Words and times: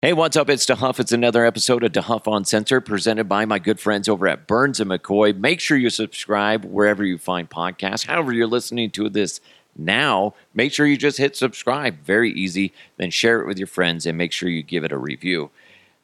Hey, 0.00 0.12
what's 0.12 0.36
up? 0.36 0.48
It's 0.48 0.64
DeHuff. 0.64 1.00
It's 1.00 1.10
another 1.10 1.44
episode 1.44 1.82
of 1.82 1.90
DeHuff 1.90 2.32
Uncensored 2.32 2.86
presented 2.86 3.28
by 3.28 3.44
my 3.46 3.58
good 3.58 3.80
friends 3.80 4.08
over 4.08 4.28
at 4.28 4.46
Burns 4.46 4.78
and 4.78 4.88
McCoy. 4.88 5.36
Make 5.36 5.58
sure 5.58 5.76
you 5.76 5.90
subscribe 5.90 6.64
wherever 6.64 7.04
you 7.04 7.18
find 7.18 7.50
podcasts. 7.50 8.06
However, 8.06 8.32
you're 8.32 8.46
listening 8.46 8.92
to 8.92 9.08
this 9.08 9.40
now, 9.76 10.34
make 10.54 10.72
sure 10.72 10.86
you 10.86 10.96
just 10.96 11.18
hit 11.18 11.34
subscribe. 11.34 11.98
Very 12.04 12.30
easy. 12.30 12.72
Then 12.96 13.10
share 13.10 13.40
it 13.40 13.48
with 13.48 13.58
your 13.58 13.66
friends 13.66 14.06
and 14.06 14.16
make 14.16 14.30
sure 14.30 14.48
you 14.48 14.62
give 14.62 14.84
it 14.84 14.92
a 14.92 14.96
review. 14.96 15.50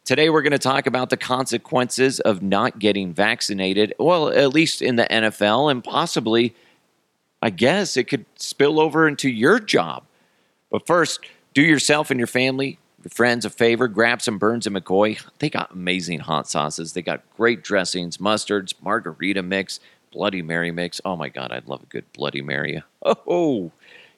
Today, 0.04 0.29
we're 0.29 0.42
going 0.42 0.50
to 0.50 0.58
talk 0.58 0.88
about 0.88 1.11
the 1.11 1.16
consequences 1.16 2.18
of 2.18 2.42
not 2.42 2.80
getting 2.80 3.14
vaccinated. 3.14 3.95
Well, 4.00 4.29
at 4.29 4.52
least 4.52 4.82
in 4.82 4.96
the 4.96 5.06
NFL, 5.08 5.70
and 5.70 5.84
possibly, 5.84 6.56
I 7.40 7.50
guess, 7.50 7.96
it 7.96 8.08
could 8.08 8.26
spill 8.34 8.80
over 8.80 9.06
into 9.06 9.30
your 9.30 9.61
job. 9.61 10.02
But 10.68 10.84
first, 10.84 11.20
do 11.54 11.62
yourself 11.62 12.11
and 12.11 12.18
your 12.18 12.26
family 12.26 12.80
friends 13.11 13.45
a 13.45 13.50
favor, 13.50 13.89
grab 13.89 14.23
some 14.23 14.39
Burns 14.39 14.66
and 14.66 14.77
McCoy. 14.77 15.21
They 15.39 15.50
got 15.50 15.73
amazing 15.73 16.21
hot 16.21 16.49
sauces. 16.49 16.93
They 16.93 17.03
got 17.03 17.22
great 17.36 17.62
dressings, 17.62 18.18
mustards, 18.18 18.75
margarita 18.82 19.43
mix, 19.43 19.81
Bloody 20.12 20.43
Mary 20.43 20.71
mix. 20.71 21.00
Oh 21.04 21.17
my 21.17 21.29
God, 21.29 21.53
I'd 21.53 21.67
love 21.67 21.82
a 21.82 21.86
good 21.86 22.11
Bloody 22.12 22.40
Mary. 22.40 22.82
Oh, 23.26 23.71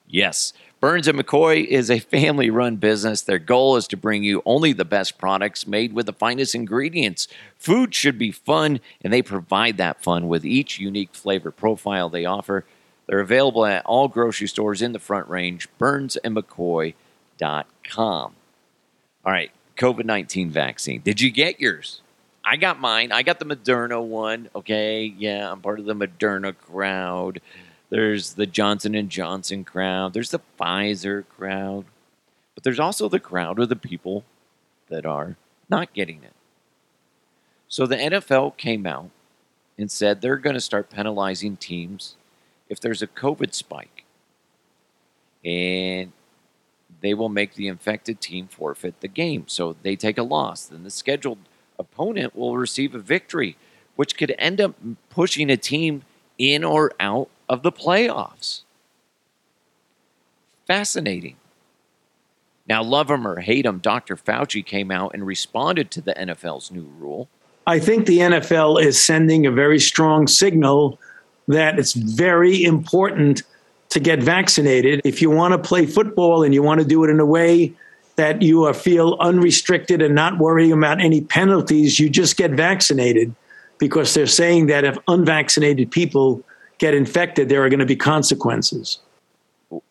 yes. 0.07 0.53
Burns 0.79 1.09
and 1.09 1.19
McCoy 1.19 1.65
is 1.65 1.91
a 1.91 1.99
family 1.99 2.51
run 2.51 2.77
business. 2.77 3.23
Their 3.23 3.41
goal 3.41 3.75
is 3.77 3.89
to 3.89 3.97
bring 3.97 4.23
you 4.23 4.43
only 4.45 4.73
the 4.73 4.85
best 4.85 5.19
products 5.19 5.67
made 5.67 5.93
with 5.93 6.07
the 6.07 6.13
finest 6.13 6.55
ingredients. 6.55 7.27
Food 7.59 7.93
should 7.95 8.17
be 8.17 8.31
fun, 8.31 8.79
and 9.03 9.13
they 9.13 9.23
provide 9.23 9.77
that 9.79 10.05
fun 10.05 10.29
with 10.29 10.45
each 10.45 10.79
unique 10.79 11.15
flavor 11.15 11.51
profile 11.51 12.09
they 12.09 12.25
offer. 12.25 12.65
They're 13.07 13.19
available 13.19 13.67
at 13.67 13.85
all 13.87 14.07
grocery 14.07 14.47
stores 14.47 14.83
in 14.83 14.93
the 14.93 15.01
front 15.01 15.29
range, 15.29 15.69
burnsandmccoy.com. 15.81 18.35
All 19.27 19.33
right, 19.33 19.51
COVID 19.77 20.05
19 20.05 20.51
vaccine. 20.51 21.01
Did 21.01 21.21
you 21.21 21.33
get 21.33 21.61
yours? 21.61 22.01
I 22.45 22.57
got 22.57 22.79
mine. 22.79 23.11
I 23.11 23.25
got 23.25 23.41
the 23.41 23.45
Moderna 23.45 24.01
one. 24.01 24.49
Okay, 24.55 25.13
yeah, 25.19 25.51
I'm 25.51 25.61
part 25.61 25.81
of 25.81 25.85
the 25.85 25.97
Moderna 25.97 26.57
crowd. 26.57 27.41
There's 27.91 28.35
the 28.35 28.47
Johnson 28.47 28.95
and 28.95 29.11
Johnson 29.11 29.65
crowd. 29.65 30.13
There's 30.13 30.31
the 30.31 30.41
Pfizer 30.61 31.25
crowd. 31.37 31.87
But 32.55 32.63
there's 32.63 32.79
also 32.79 33.09
the 33.09 33.19
crowd 33.19 33.59
of 33.59 33.69
the 33.69 33.75
people 33.75 34.25
that 34.91 35.05
are 35.05 35.37
not 35.69 35.93
getting 35.93 36.23
it. 36.23 36.33
So 37.67 37.85
the 37.85 37.97
NFL 37.97 38.57
came 38.57 38.87
out 38.87 39.11
and 39.77 39.91
said 39.91 40.21
they're 40.21 40.37
going 40.37 40.55
to 40.55 40.61
start 40.61 40.89
penalizing 40.89 41.57
teams 41.57 42.15
if 42.69 42.79
there's 42.79 43.03
a 43.03 43.09
COVID 43.09 43.55
spike. 43.55 44.05
And 45.45 46.13
they 47.01 47.15
will 47.15 47.29
make 47.29 47.55
the 47.55 47.69
infected 47.69 48.21
team 48.21 48.49
forfeit 48.49 49.01
the 49.01 49.09
game. 49.09 49.45
So 49.47 49.77
they 49.83 49.97
take 49.97 50.19
a 50.19 50.23
loss. 50.23 50.67
Then 50.67 50.83
the 50.83 50.91
scheduled 50.91 51.39
opponent 51.79 52.35
will 52.35 52.57
receive 52.57 52.95
a 52.95 52.99
victory, 52.99 53.57
which 53.97 54.17
could 54.17 54.35
end 54.39 54.61
up 54.61 54.75
pushing 55.11 55.51
a 55.51 55.57
team 55.57 56.03
in 56.39 56.65
or 56.65 56.93
out 57.01 57.29
of 57.49 57.63
the 57.63 57.73
playoffs. 57.73 58.63
Fascinating. 60.67 61.37
Now, 62.69 62.83
love 62.83 63.11
him 63.11 63.27
or 63.27 63.41
hate 63.41 63.65
him, 63.65 63.79
Dr. 63.79 64.17
Fauci 64.17 64.65
came 64.65 64.91
out 64.91 65.13
and 65.15 65.25
responded 65.25 65.91
to 65.93 66.01
the 66.01 66.15
NFL's 66.15 66.73
new 66.73 66.91
rule. 66.99 67.29
I 67.67 67.79
think 67.79 68.07
the 68.07 68.19
NFL 68.19 68.83
is 68.83 69.03
sending 69.03 69.47
a 69.47 69.53
very 69.53 69.79
strong 69.79 70.27
signal 70.27 70.99
that 71.49 71.79
it's 71.79 71.93
very 71.93 72.65
important 72.65 73.43
to 73.91 74.01
get 74.01 74.23
vaccinated. 74.23 75.01
If 75.05 75.23
you 75.23 75.31
want 75.31 75.53
to 75.53 75.59
play 75.59 75.87
football 75.87 76.43
and 76.43 76.53
you 76.53 76.63
want 76.63 76.81
to 76.81 76.87
do 76.87 77.05
it 77.05 77.11
in 77.11 77.21
a 77.21 77.27
way 77.27 77.73
that 78.17 78.43
you 78.43 78.65
uh, 78.65 78.73
feel 78.73 79.17
unrestricted 79.21 80.03
and 80.03 80.15
not 80.15 80.39
worrying 80.39 80.73
about 80.73 81.01
any 81.01 81.21
penalties, 81.21 82.01
you 82.01 82.09
just 82.09 82.37
get 82.37 82.53
vaccinated 82.53 83.35
because 83.79 84.15
they're 84.15 84.27
saying 84.27 84.67
that 84.67 84.85
if 84.85 84.97
unvaccinated 85.07 85.91
people 85.91 86.43
get 86.79 86.95
infected, 86.95 87.49
there 87.49 87.63
are 87.65 87.69
going 87.69 87.81
to 87.81 87.87
be 87.87 87.97
consequences. 87.97 88.99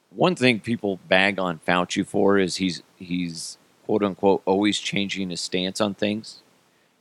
One 0.09 0.35
thing 0.35 0.59
people 0.59 0.99
bag 1.07 1.39
on 1.39 1.59
Fauci 1.67 2.05
for 2.05 2.37
is 2.37 2.55
he's 2.55 2.81
he's 2.97 3.57
quote 3.85 4.01
unquote 4.01 4.41
always 4.45 4.79
changing 4.79 5.29
his 5.29 5.41
stance 5.41 5.81
on 5.81 5.93
things. 5.93 6.41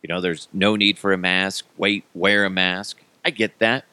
You 0.02 0.08
know, 0.08 0.20
there's 0.20 0.48
no 0.52 0.76
need 0.76 0.98
for 0.98 1.12
a 1.12 1.18
mask. 1.18 1.64
Wait, 1.78 2.04
wear 2.12 2.44
a 2.44 2.50
mask. 2.50 3.02
I 3.24 3.30
get 3.30 3.58
that. 3.60 3.84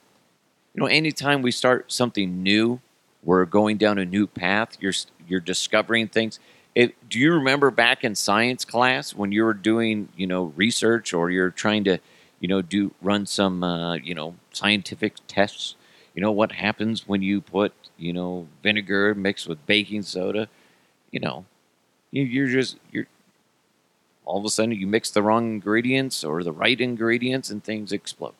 You 0.73 0.81
know, 0.81 0.88
anytime 0.88 1.41
we 1.41 1.51
start 1.51 1.91
something 1.91 2.44
new, 2.44 2.81
we're 3.24 3.46
going 3.46 3.78
down 3.78 3.98
a 3.98 4.06
new 4.06 4.28
path. 4.28 4.78
You're 4.80 4.94
you're 5.28 5.40
discovering 5.40 6.08
things. 6.08 6.40
It, 6.74 7.09
do 7.09 7.20
you 7.20 7.34
remember 7.34 7.70
back 7.70 8.04
in 8.04 8.16
science 8.16 8.64
class 8.64 9.14
when 9.14 9.32
you 9.32 9.44
were 9.44 9.54
doing 9.54 10.09
you 10.16 10.28
know 10.28 10.54
research 10.56 11.14
or 11.14 11.30
you're 11.30 11.50
trying 11.52 11.84
to 11.86 12.00
you 12.40 12.48
know 12.48 12.62
do 12.62 12.94
run 13.02 13.26
some 13.26 13.64
uh, 13.64 13.96
you 13.96 14.16
know 14.16 14.36
scientific 14.52 15.16
tests? 15.28 15.76
You 16.16 16.22
know 16.22 16.32
what 16.32 16.54
happens 16.54 17.08
when 17.08 17.22
you 17.22 17.42
put 17.42 17.74
you 17.98 18.14
know 18.14 18.48
vinegar 18.64 19.14
mixed 19.16 19.48
with 19.48 19.66
baking 19.66 20.03
soda? 20.03 20.50
You 21.12 21.20
know, 21.20 21.46
you, 22.12 22.24
you're 22.24 22.48
just 22.48 22.78
you're 22.92 23.08
all 24.26 24.40
of 24.40 24.46
a 24.46 24.50
sudden 24.50 24.72
you 24.72 24.88
mix 24.88 25.12
the 25.12 25.22
wrong 25.22 25.46
ingredients 25.52 26.24
or 26.24 26.44
the 26.44 26.52
right 26.52 26.80
ingredients 26.80 27.50
and 27.50 27.64
things 27.64 27.92
explode 27.92 28.34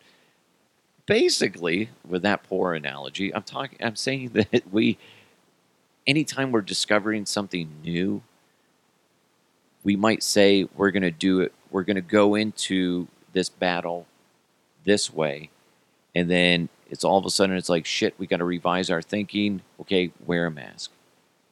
basically, 1.12 1.90
with 2.08 2.22
that 2.22 2.42
poor 2.44 2.74
analogy, 2.74 3.36
I'm 3.36 3.44
talking. 3.44 3.78
I'm 3.82 3.98
saying 3.98 4.30
that 4.34 4.64
we, 4.72 4.98
anytime 6.08 6.52
we're 6.54 6.62
discovering 6.62 7.26
something 7.26 7.70
new, 7.84 8.22
we 9.84 9.98
might 9.98 10.24
say 10.24 10.70
we're 10.74 10.92
going 10.92 11.04
to 11.04 11.12
do 11.12 11.42
it. 11.42 11.54
We're 11.70 11.84
going 11.84 11.96
to 11.96 12.02
go 12.02 12.36
into 12.36 13.08
this 13.34 13.50
battle 13.50 14.08
this 14.86 15.14
way, 15.14 15.50
and 16.16 16.30
then 16.30 16.70
it's 16.90 17.04
all 17.04 17.18
of 17.18 17.26
a 17.26 17.30
sudden 17.30 17.58
it's 17.58 17.70
like 17.70 17.86
shit. 17.86 18.14
We 18.18 18.26
got 18.26 18.38
to 18.38 18.46
revise 18.46 18.90
our 18.90 19.02
thinking. 19.02 19.64
Okay, 19.82 20.12
wear 20.26 20.46
a 20.46 20.52
mask. 20.52 20.92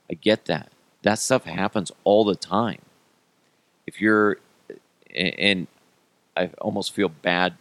I 0.10 0.14
get 0.14 0.46
that. 0.46 0.72
That 1.02 1.20
stuff 1.20 1.44
happens 1.44 1.92
all 2.06 2.24
the 2.24 2.36
time. 2.36 2.82
If 3.86 4.00
you're, 4.00 4.38
and 5.14 5.68
I 6.38 6.52
almost 6.60 6.94
feel 6.94 7.10
bad. 7.10 7.56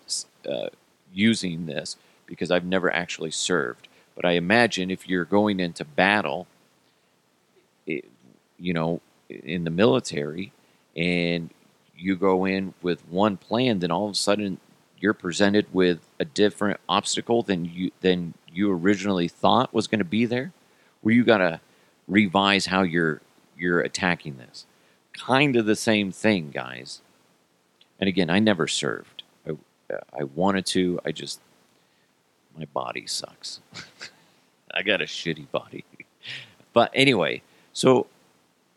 Uh, 0.48 0.68
using 1.12 1.66
this 1.66 1.96
because 2.26 2.50
I've 2.50 2.64
never 2.64 2.92
actually 2.92 3.30
served. 3.30 3.88
But 4.14 4.24
I 4.24 4.32
imagine 4.32 4.90
if 4.90 5.08
you're 5.08 5.24
going 5.24 5.60
into 5.60 5.84
battle, 5.84 6.46
it, 7.86 8.04
you 8.58 8.72
know, 8.72 9.00
in 9.28 9.64
the 9.64 9.70
military, 9.70 10.52
and 10.96 11.50
you 11.96 12.16
go 12.16 12.44
in 12.44 12.74
with 12.82 13.06
one 13.08 13.36
plan, 13.36 13.78
then 13.78 13.90
all 13.90 14.06
of 14.06 14.12
a 14.12 14.16
sudden 14.16 14.58
you're 15.00 15.14
presented 15.14 15.66
with 15.72 16.00
a 16.18 16.24
different 16.24 16.80
obstacle 16.88 17.42
than 17.42 17.64
you 17.64 17.90
than 18.00 18.34
you 18.52 18.72
originally 18.72 19.28
thought 19.28 19.72
was 19.72 19.86
going 19.86 19.98
to 20.00 20.04
be 20.04 20.26
there, 20.26 20.52
where 21.02 21.14
you 21.14 21.24
got 21.24 21.38
to 21.38 21.60
revise 22.06 22.66
how 22.66 22.82
you're 22.82 23.20
you're 23.56 23.80
attacking 23.80 24.36
this. 24.36 24.66
Kind 25.12 25.56
of 25.56 25.66
the 25.66 25.76
same 25.76 26.12
thing, 26.12 26.50
guys. 26.50 27.00
And 28.00 28.08
again, 28.08 28.30
I 28.30 28.38
never 28.38 28.68
served. 28.68 29.17
I 29.90 30.24
wanted 30.24 30.66
to. 30.66 31.00
I 31.04 31.12
just 31.12 31.40
my 32.56 32.66
body 32.66 33.06
sucks. 33.06 33.60
I 34.74 34.82
got 34.82 35.00
a 35.00 35.04
shitty 35.04 35.50
body. 35.50 35.84
but 36.72 36.90
anyway, 36.94 37.42
so 37.72 38.06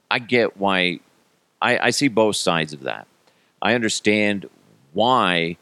I 0.10 0.20
get 0.20 0.58
why 0.58 1.00
I, 1.62 1.78
I 1.78 1.90
see 1.90 2.08
both 2.08 2.36
sides 2.36 2.74
of 2.74 2.82
that. 2.82 3.08
I 3.62 3.74
understand 3.74 4.50
why 4.94 5.58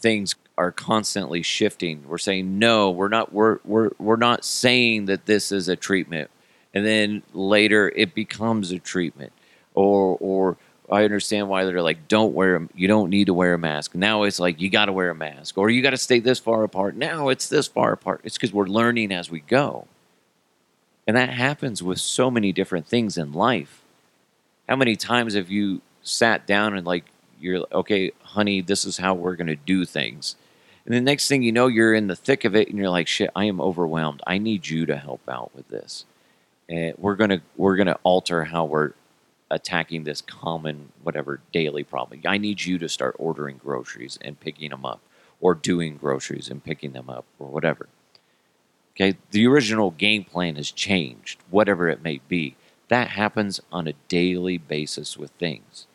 things 0.00 0.34
are 0.56 0.72
constantly 0.72 1.42
shifting. 1.42 2.04
We're 2.06 2.18
saying 2.18 2.58
no, 2.58 2.90
we're 2.90 3.08
not 3.08 3.32
we're 3.32 3.58
we're 3.64 3.90
we're 3.98 4.16
not 4.16 4.44
saying 4.44 5.06
that 5.06 5.26
this 5.26 5.52
is 5.52 5.68
a 5.68 5.76
treatment. 5.76 6.30
And 6.72 6.86
then 6.86 7.22
later 7.34 7.92
it 7.96 8.14
becomes 8.14 8.70
a 8.70 8.78
treatment. 8.78 9.32
Or 9.74 10.16
or 10.20 10.56
I 10.90 11.04
understand 11.04 11.48
why 11.48 11.64
they're 11.64 11.82
like, 11.82 12.08
don't 12.08 12.34
wear, 12.34 12.54
them. 12.54 12.70
you 12.74 12.88
don't 12.88 13.10
need 13.10 13.26
to 13.26 13.34
wear 13.34 13.54
a 13.54 13.58
mask. 13.58 13.94
Now 13.94 14.24
it's 14.24 14.40
like, 14.40 14.60
you 14.60 14.68
got 14.68 14.86
to 14.86 14.92
wear 14.92 15.10
a 15.10 15.14
mask 15.14 15.56
or 15.56 15.70
you 15.70 15.82
got 15.82 15.90
to 15.90 15.96
stay 15.96 16.18
this 16.18 16.40
far 16.40 16.64
apart. 16.64 16.96
Now 16.96 17.28
it's 17.28 17.48
this 17.48 17.68
far 17.68 17.92
apart. 17.92 18.22
It's 18.24 18.36
because 18.36 18.52
we're 18.52 18.66
learning 18.66 19.12
as 19.12 19.30
we 19.30 19.40
go. 19.40 19.86
And 21.06 21.16
that 21.16 21.30
happens 21.30 21.82
with 21.82 22.00
so 22.00 22.30
many 22.30 22.52
different 22.52 22.86
things 22.86 23.16
in 23.16 23.32
life. 23.32 23.82
How 24.68 24.76
many 24.76 24.96
times 24.96 25.34
have 25.34 25.50
you 25.50 25.80
sat 26.02 26.46
down 26.46 26.76
and 26.76 26.86
like, 26.86 27.04
you're 27.40 27.64
okay, 27.72 28.12
honey, 28.22 28.60
this 28.60 28.84
is 28.84 28.98
how 28.98 29.14
we're 29.14 29.36
going 29.36 29.46
to 29.46 29.56
do 29.56 29.84
things. 29.84 30.36
And 30.84 30.94
the 30.94 31.00
next 31.00 31.28
thing 31.28 31.42
you 31.42 31.52
know, 31.52 31.68
you're 31.68 31.94
in 31.94 32.06
the 32.08 32.16
thick 32.16 32.44
of 32.44 32.54
it 32.54 32.68
and 32.68 32.76
you're 32.76 32.90
like, 32.90 33.06
shit, 33.06 33.30
I 33.34 33.44
am 33.44 33.60
overwhelmed. 33.60 34.22
I 34.26 34.38
need 34.38 34.68
you 34.68 34.86
to 34.86 34.96
help 34.96 35.22
out 35.28 35.54
with 35.54 35.68
this. 35.68 36.04
And 36.68 36.94
we're 36.98 37.16
going 37.16 37.30
to, 37.30 37.40
we're 37.56 37.76
going 37.76 37.86
to 37.86 37.98
alter 38.02 38.44
how 38.44 38.64
we're 38.64 38.92
attacking 39.50 40.04
this 40.04 40.20
common 40.20 40.92
whatever 41.02 41.40
daily 41.52 41.84
problem. 41.84 42.20
I 42.26 42.38
need 42.38 42.64
you 42.64 42.78
to 42.78 42.88
start 42.88 43.16
ordering 43.18 43.58
groceries 43.58 44.18
and 44.22 44.38
picking 44.38 44.70
them 44.70 44.84
up 44.84 45.00
or 45.40 45.54
doing 45.54 45.96
groceries 45.96 46.48
and 46.48 46.62
picking 46.62 46.92
them 46.92 47.10
up 47.10 47.24
or 47.38 47.48
whatever. 47.48 47.88
Okay, 48.94 49.16
the 49.30 49.46
original 49.46 49.92
game 49.92 50.24
plan 50.24 50.56
has 50.56 50.70
changed, 50.70 51.40
whatever 51.48 51.88
it 51.88 52.02
may 52.02 52.20
be. 52.28 52.56
That 52.88 53.08
happens 53.08 53.60
on 53.72 53.86
a 53.86 53.94
daily 54.08 54.58
basis 54.58 55.16
with 55.16 55.30
things. 55.32 55.86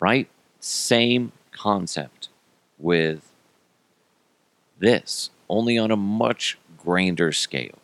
Right? 0.00 0.28
Same 0.60 1.32
concept 1.50 2.28
with 2.78 3.30
this, 4.78 5.30
only 5.48 5.76
on 5.78 5.90
a 5.90 5.96
much 5.96 6.58
grander 6.78 7.32
scale. 7.32 7.78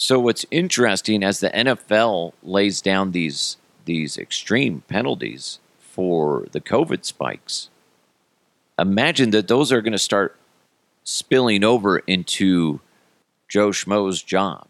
So 0.00 0.20
what's 0.20 0.46
interesting 0.52 1.24
as 1.24 1.40
the 1.40 1.50
NFL 1.50 2.32
lays 2.44 2.80
down 2.80 3.10
these 3.10 3.56
these 3.84 4.16
extreme 4.16 4.82
penalties 4.86 5.58
for 5.80 6.46
the 6.52 6.60
COVID 6.60 7.04
spikes, 7.04 7.68
imagine 8.78 9.30
that 9.30 9.48
those 9.48 9.72
are 9.72 9.82
going 9.82 9.92
to 9.92 9.98
start 9.98 10.36
spilling 11.02 11.64
over 11.64 11.98
into 11.98 12.80
Joe 13.48 13.70
Schmo's 13.70 14.22
job. 14.22 14.68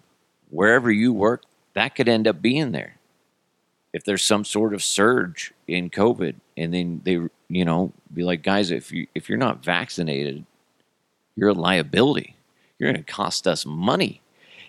Wherever 0.49 0.91
you 0.91 1.13
work, 1.13 1.43
that 1.75 1.95
could 1.95 2.09
end 2.09 2.27
up 2.27 2.41
being 2.41 2.73
there. 2.73 2.95
If 3.93 4.05
there's 4.05 4.23
some 4.23 4.47
sort 4.47 4.73
of 4.73 4.83
surge 4.83 5.53
in 5.67 5.91
COVID, 5.91 6.37
and 6.57 6.73
then 6.73 7.03
they, 7.05 7.21
you 7.51 7.65
know, 7.67 7.93
be 8.15 8.23
like, 8.23 8.43
guys, 8.43 8.71
if 8.71 8.93
you 8.93 9.09
if 9.15 9.29
you're 9.29 9.37
not 9.37 9.63
vaccinated, 9.63 10.47
you're 11.37 11.51
a 11.51 11.55
liability. 11.55 12.35
You're 12.79 12.91
going 12.93 13.05
to 13.05 13.13
cost 13.13 13.47
us 13.47 13.67
money. 13.67 14.23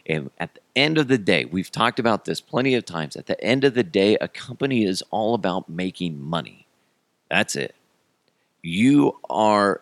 And 0.10 0.32
at 0.40 0.56
the 0.56 0.62
end 0.76 0.98
of 0.98 1.08
the 1.08 1.20
day, 1.20 1.46
we've 1.46 1.72
talked 1.72 2.00
about 2.00 2.26
this 2.26 2.42
plenty 2.42 2.74
of 2.74 2.84
times. 2.84 3.16
At 3.16 3.28
the 3.28 3.42
end 3.44 3.64
of 3.64 3.76
the 3.76 3.84
day, 3.84 4.18
a 4.20 4.28
company 4.28 4.84
is 4.84 5.04
all 5.12 5.36
about 5.36 5.70
making 5.70 6.20
money. 6.20 6.66
That's 7.30 7.56
it. 7.56 7.76
You 8.64 9.20
are 9.30 9.82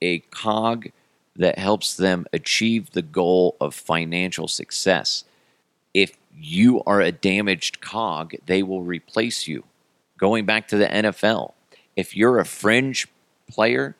a 0.00 0.20
cog 0.20 0.88
that 1.36 1.58
helps 1.58 1.96
them 1.96 2.26
achieve 2.32 2.92
the 2.92 3.02
goal 3.02 3.56
of 3.60 3.74
financial 3.74 4.48
success. 4.48 5.24
If 5.92 6.16
you 6.34 6.82
are 6.86 7.02
a 7.02 7.12
damaged 7.12 7.82
cog, 7.82 8.34
they 8.46 8.62
will 8.62 8.82
replace 8.82 9.46
you. 9.46 9.64
Going 10.16 10.46
back 10.46 10.66
to 10.68 10.78
the 10.78 10.86
NFL, 10.86 11.52
if 11.94 12.16
you're 12.16 12.38
a 12.38 12.46
fringe 12.46 13.06
player 13.48 13.96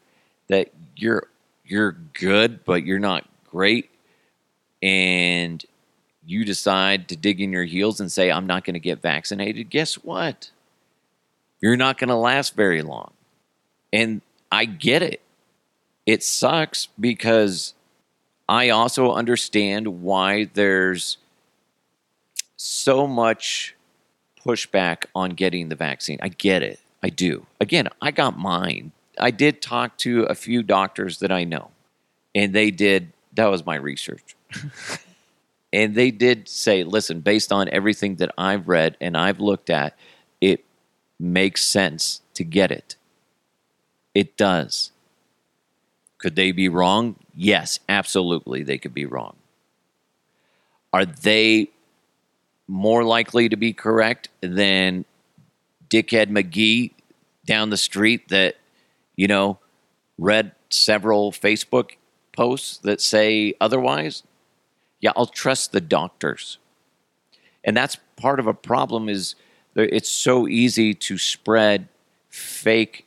that 0.49 0.73
you're 0.97 1.29
you're 1.65 1.93
good 2.13 2.65
but 2.65 2.85
you're 2.85 2.99
not 2.99 3.27
great 3.51 3.91
and 4.83 5.65
you 6.25 6.45
decide 6.45 7.09
to 7.09 7.17
dig 7.17 7.41
in 7.41 7.53
your 7.53 7.65
heels 7.65 8.01
and 8.01 8.13
say 8.13 8.31
I'm 8.31 8.47
not 8.47 8.65
going 8.65 8.75
to 8.75 8.81
get 8.81 9.01
vaccinated, 9.01 9.71
guess 9.71 9.95
what? 9.95 10.51
You're 11.61 11.77
not 11.77 11.99
going 11.99 12.09
to 12.09 12.17
last 12.17 12.55
very 12.55 12.83
long. 12.83 13.13
And 13.93 14.21
I 14.53 14.65
get 14.67 15.03
it. 15.03 15.23
It 16.07 16.23
sucks 16.23 16.89
because 16.99 17.75
I 18.49 18.71
also 18.71 19.13
understand 19.13 20.03
why 20.03 20.49
there's 20.55 21.19
so 22.57 23.07
much 23.07 23.75
pushback 24.45 25.05
on 25.15 25.31
getting 25.31 25.69
the 25.69 25.77
vaccine. 25.77 26.19
I 26.23 26.29
get 26.29 26.63
it. 26.63 26.81
I 27.03 27.11
do. 27.11 27.47
Again, 27.61 27.89
I 28.01 28.11
got 28.11 28.39
mine. 28.39 28.93
I 29.19 29.31
did 29.31 29.61
talk 29.61 29.99
to 29.99 30.25
a 30.25 30.35
few 30.35 30.63
doctors 30.63 31.19
that 31.19 31.33
I 31.33 31.45
know, 31.45 31.71
and 32.35 32.55
they 32.55 32.71
did, 32.71 33.13
that 33.35 33.47
was 33.47 33.67
my 33.67 33.77
research. 33.77 34.37
And 35.73 35.95
they 35.95 36.11
did 36.11 36.49
say, 36.49 36.85
listen, 36.85 37.21
based 37.21 37.53
on 37.53 37.69
everything 37.71 38.17
that 38.17 38.33
I've 38.39 38.69
read 38.69 38.97
and 39.01 39.17
I've 39.17 39.41
looked 39.41 39.71
at, 39.71 39.97
it 40.41 40.65
makes 41.19 41.63
sense 41.63 42.23
to 42.35 42.45
get 42.45 42.71
it. 42.71 42.97
It 44.15 44.37
does. 44.37 44.93
Could 46.19 46.37
they 46.37 46.53
be 46.53 46.69
wrong? 46.69 47.17
Yes, 47.35 47.79
absolutely, 47.89 48.63
they 48.63 48.79
could 48.79 48.95
be 48.95 49.07
wrong. 49.07 49.37
Are 50.93 51.05
they 51.05 51.71
more 52.67 53.05
likely 53.05 53.49
to 53.49 53.57
be 53.57 53.73
correct 53.73 54.29
than 54.41 55.05
Dickhead 55.89 56.31
McGee 56.31 56.93
down 57.47 57.71
the 57.71 57.77
street 57.77 58.29
that, 58.29 58.57
you 59.17 59.27
know, 59.27 59.59
read 60.19 60.53
several 60.71 61.33
Facebook 61.33 61.93
posts 62.33 62.79
that 62.79 63.01
say 63.01 63.55
otherwise? 63.61 64.23
Yeah, 65.01 65.13
I'll 65.17 65.27
trust 65.27 65.73
the 65.73 65.81
doctors. 65.81 66.59
And 67.65 67.77
that's 67.77 67.97
part 68.17 68.41
of 68.41 68.47
a 68.47 68.55
problem 68.55 69.09
is 69.09 69.35
it's 69.75 70.09
so 70.09 70.49
easy 70.49 70.95
to 70.95 71.19
spread 71.19 71.89
fake 72.31 73.07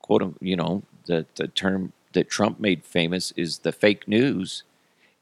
quote 0.00 0.36
you 0.40 0.56
know 0.56 0.82
the, 1.06 1.26
the 1.36 1.48
term 1.48 1.92
that 2.12 2.28
Trump 2.28 2.60
made 2.60 2.84
famous 2.84 3.32
is 3.36 3.58
the 3.58 3.72
fake 3.72 4.06
news. 4.06 4.62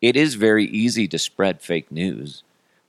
It 0.03 0.17
is 0.17 0.35
very 0.35 0.67
easy 0.67 1.07
to 1.09 1.19
spread 1.19 1.63
fake 1.63 1.91
news. 1.93 2.43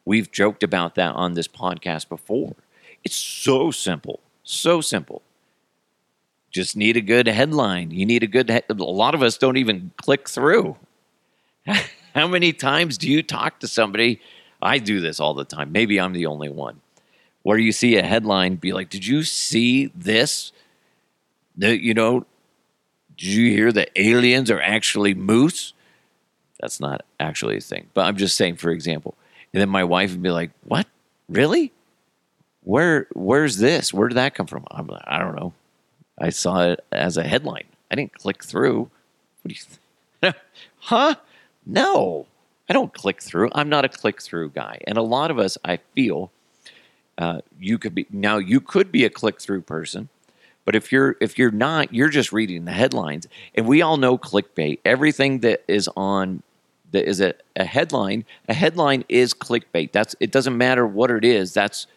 We've 0.05 0.31
joked 0.31 0.63
about 0.63 0.95
that 0.95 1.13
on 1.15 1.33
this 1.33 1.47
podcast 1.47 2.09
before. 2.09 2.55
It's 3.03 3.15
so 3.15 3.69
simple, 3.71 4.19
so 4.43 4.81
simple. 4.81 5.21
Just 6.49 6.75
need 6.75 6.97
a 6.97 7.01
good 7.01 7.27
headline. 7.27 7.91
You 7.91 8.05
need 8.05 8.23
a 8.23 8.27
good. 8.27 8.49
He- 8.49 8.61
a 8.69 8.73
lot 8.73 9.13
of 9.15 9.21
us 9.23 9.37
don't 9.37 9.57
even 9.57 9.91
click 9.97 10.27
through. 10.27 10.77
How 12.13 12.27
many 12.27 12.53
times 12.53 12.97
do 12.97 13.09
you 13.09 13.23
talk 13.23 13.59
to 13.59 13.67
somebody? 13.67 14.19
I 14.61 14.77
do 14.77 14.99
this 14.99 15.19
all 15.19 15.33
the 15.33 15.45
time. 15.45 15.71
Maybe 15.71 15.99
I'm 15.99 16.13
the 16.13 16.25
only 16.25 16.49
one. 16.49 16.81
Where 17.43 17.57
you 17.57 17.71
see 17.71 17.97
a 17.97 18.03
headline, 18.03 18.55
be 18.55 18.73
like, 18.73 18.89
"Did 18.89 19.05
you 19.05 19.23
see 19.23 19.87
this?" 19.95 20.51
The, 21.57 21.81
you 21.81 21.93
know, 21.93 22.25
did 23.17 23.27
you 23.27 23.51
hear 23.51 23.71
that 23.71 23.89
aliens 23.95 24.51
are 24.51 24.61
actually 24.61 25.13
moose? 25.13 25.73
That's 26.59 26.79
not 26.79 27.03
actually 27.19 27.57
a 27.57 27.61
thing, 27.61 27.89
but 27.93 28.05
I'm 28.05 28.17
just 28.17 28.37
saying, 28.37 28.57
for 28.57 28.69
example. 28.69 29.15
And 29.53 29.61
then 29.61 29.69
my 29.69 29.83
wife 29.83 30.11
would 30.11 30.21
be 30.21 30.31
like, 30.31 30.51
"What? 30.63 30.87
Really? 31.27 31.71
Where? 32.63 33.07
Where's 33.13 33.57
this? 33.57 33.93
Where 33.93 34.07
did 34.07 34.15
that 34.15 34.35
come 34.35 34.47
from?" 34.47 34.65
I'm 34.69 34.87
like, 34.87 35.03
"I 35.07 35.17
don't 35.17 35.35
know. 35.35 35.53
I 36.19 36.29
saw 36.29 36.69
it 36.69 36.85
as 36.91 37.17
a 37.17 37.23
headline. 37.23 37.65
I 37.89 37.95
didn't 37.95 38.13
click 38.13 38.43
through. 38.43 38.91
What 39.41 39.47
do 39.47 39.55
you? 39.55 39.61
Think? 40.21 40.35
huh? 40.79 41.15
No, 41.65 42.27
I 42.69 42.73
don't 42.73 42.93
click 42.93 43.21
through. 43.21 43.49
I'm 43.53 43.69
not 43.69 43.85
a 43.85 43.89
click 43.89 44.21
through 44.21 44.51
guy. 44.51 44.79
And 44.87 44.97
a 44.97 45.01
lot 45.01 45.31
of 45.31 45.37
us, 45.37 45.57
I 45.63 45.77
feel, 45.93 46.31
uh, 47.17 47.41
you 47.59 47.77
could 47.77 47.93
be 47.93 48.07
now. 48.09 48.37
You 48.37 48.59
could 48.61 48.91
be 48.91 49.05
a 49.05 49.09
click 49.09 49.39
through 49.41 49.61
person, 49.61 50.09
but 50.65 50.75
if 50.75 50.91
you're 50.91 51.17
if 51.19 51.37
you're 51.37 51.51
not, 51.51 51.93
you're 51.93 52.09
just 52.09 52.31
reading 52.31 52.65
the 52.65 52.71
headlines. 52.71 53.27
And 53.53 53.67
we 53.67 53.81
all 53.81 53.97
know 53.97 54.17
clickbait. 54.17 54.79
Everything 54.85 55.39
that 55.39 55.63
is 55.67 55.89
on 55.95 56.43
that 56.91 57.07
is 57.07 57.21
a, 57.21 57.33
a 57.55 57.65
headline. 57.65 58.25
A 58.47 58.53
headline 58.53 59.03
is 59.09 59.33
clickbait. 59.33 59.91
That's 59.91 60.15
it. 60.19 60.31
Doesn't 60.31 60.57
matter 60.57 60.87
what 60.87 61.11
it 61.11 61.25
is. 61.25 61.53
That's 61.53 61.87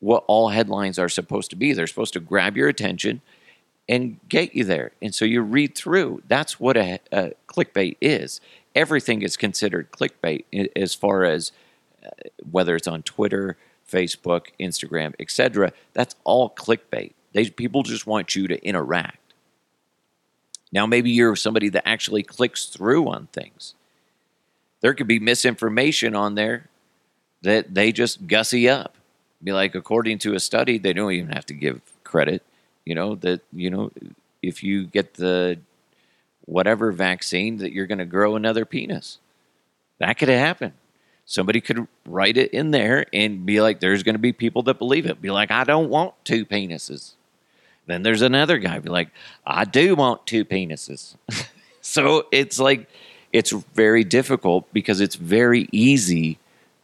what 0.00 0.24
all 0.26 0.48
headlines 0.48 0.98
are 0.98 1.08
supposed 1.08 1.50
to 1.50 1.56
be. 1.56 1.72
They're 1.72 1.86
supposed 1.86 2.12
to 2.14 2.20
grab 2.20 2.56
your 2.56 2.68
attention 2.68 3.20
and 3.88 4.18
get 4.28 4.54
you 4.54 4.64
there. 4.64 4.92
And 5.02 5.14
so 5.14 5.24
you 5.24 5.42
read 5.42 5.74
through. 5.74 6.22
That's 6.28 6.58
what 6.58 6.76
a, 6.76 6.98
a 7.12 7.32
clickbait 7.48 7.96
is 8.00 8.40
everything 8.74 9.22
is 9.22 9.36
considered 9.36 9.90
clickbait 9.92 10.44
as 10.76 10.94
far 10.94 11.24
as 11.24 11.52
uh, 12.04 12.10
whether 12.50 12.76
it's 12.76 12.88
on 12.88 13.02
Twitter, 13.02 13.56
Facebook, 13.90 14.46
Instagram, 14.58 15.14
etc. 15.20 15.72
That's 15.92 16.14
all 16.24 16.50
clickbait. 16.50 17.12
They, 17.32 17.48
people 17.50 17.82
just 17.82 18.06
want 18.06 18.34
you 18.34 18.48
to 18.48 18.64
interact. 18.64 19.18
Now, 20.72 20.86
maybe 20.86 21.10
you're 21.10 21.36
somebody 21.36 21.68
that 21.70 21.86
actually 21.86 22.22
clicks 22.22 22.66
through 22.66 23.08
on 23.08 23.26
things. 23.26 23.74
There 24.80 24.94
could 24.94 25.06
be 25.06 25.18
misinformation 25.18 26.16
on 26.16 26.34
there 26.34 26.68
that 27.42 27.74
they 27.74 27.92
just 27.92 28.26
gussy 28.26 28.68
up. 28.68 28.96
Be 29.42 29.52
like, 29.52 29.74
according 29.74 30.18
to 30.18 30.34
a 30.34 30.40
study, 30.40 30.78
they 30.78 30.92
don't 30.92 31.12
even 31.12 31.30
have 31.32 31.46
to 31.46 31.54
give 31.54 31.80
credit. 32.04 32.42
You 32.84 32.94
know 32.94 33.14
that 33.16 33.42
you 33.52 33.70
know 33.70 33.90
if 34.42 34.62
you 34.62 34.86
get 34.86 35.14
the 35.14 35.58
whatever 36.44 36.92
vaccine 36.92 37.58
that 37.58 37.72
you're 37.72 37.86
going 37.86 37.98
to 37.98 38.04
grow 38.04 38.36
another 38.36 38.64
penis. 38.64 39.18
That 39.98 40.18
could 40.18 40.28
happen. 40.28 40.72
Somebody 41.24 41.60
could 41.60 41.86
write 42.04 42.36
it 42.36 42.52
in 42.52 42.72
there 42.72 43.06
and 43.12 43.46
be 43.46 43.60
like, 43.60 43.80
there's 43.80 44.02
going 44.02 44.16
to 44.16 44.20
be 44.20 44.32
people 44.32 44.62
that 44.64 44.78
believe 44.78 45.06
it. 45.06 45.22
Be 45.22 45.30
like, 45.30 45.50
I 45.50 45.64
don't 45.64 45.88
want 45.88 46.14
two 46.24 46.44
penises. 46.44 47.12
Then 47.86 48.02
there's 48.02 48.22
another 48.22 48.58
guy 48.58 48.78
be 48.78 48.90
like, 48.90 49.10
I 49.46 49.64
do 49.64 49.94
want 49.94 50.26
two 50.26 50.44
penises. 50.44 51.16
so 51.80 52.26
it's 52.32 52.58
like, 52.58 52.88
it's 53.32 53.50
very 53.50 54.04
difficult 54.04 54.72
because 54.72 55.00
it's 55.00 55.16
very 55.16 55.68
easy 55.72 56.38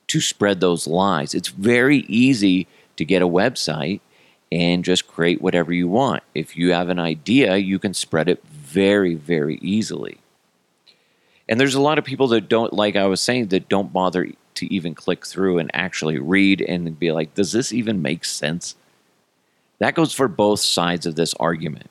to 0.08 0.20
spread 0.20 0.60
those 0.60 0.86
lies. 0.86 1.34
It's 1.34 1.48
very 1.48 1.98
easy 2.08 2.66
to 2.96 3.04
get 3.04 3.22
a 3.22 3.28
website 3.28 4.00
and 4.50 4.84
just 4.84 5.06
create 5.06 5.42
whatever 5.42 5.72
you 5.72 5.88
want. 5.88 6.22
If 6.34 6.56
you 6.56 6.72
have 6.72 6.88
an 6.88 6.98
idea, 6.98 7.56
you 7.56 7.78
can 7.78 7.92
spread 7.92 8.28
it 8.28 8.42
very, 8.68 9.14
very 9.14 9.58
easily. 9.62 10.18
And 11.48 11.58
there's 11.58 11.75
a 11.75 11.80
lot 11.80 11.98
of 11.98 12.04
people 12.04 12.28
that 12.28 12.48
don't, 12.48 12.72
like 12.72 12.94
I 12.94 13.06
was 13.06 13.20
saying, 13.20 13.48
that 13.48 13.68
don't 13.68 13.92
bother 13.92 14.28
to 14.54 14.75
even 14.75 14.94
click 14.94 15.26
through 15.26 15.58
and 15.58 15.70
actually 15.72 16.18
read 16.18 16.60
and 16.60 16.98
be 16.98 17.12
like, 17.12 17.34
does 17.34 17.52
this 17.52 17.72
even 17.72 18.02
make 18.02 18.25
sense? 18.25 18.76
That 19.78 19.94
goes 19.94 20.12
for 20.12 20.28
both 20.28 20.60
sides 20.60 21.06
of 21.06 21.14
this 21.14 21.34
argument. 21.34 21.90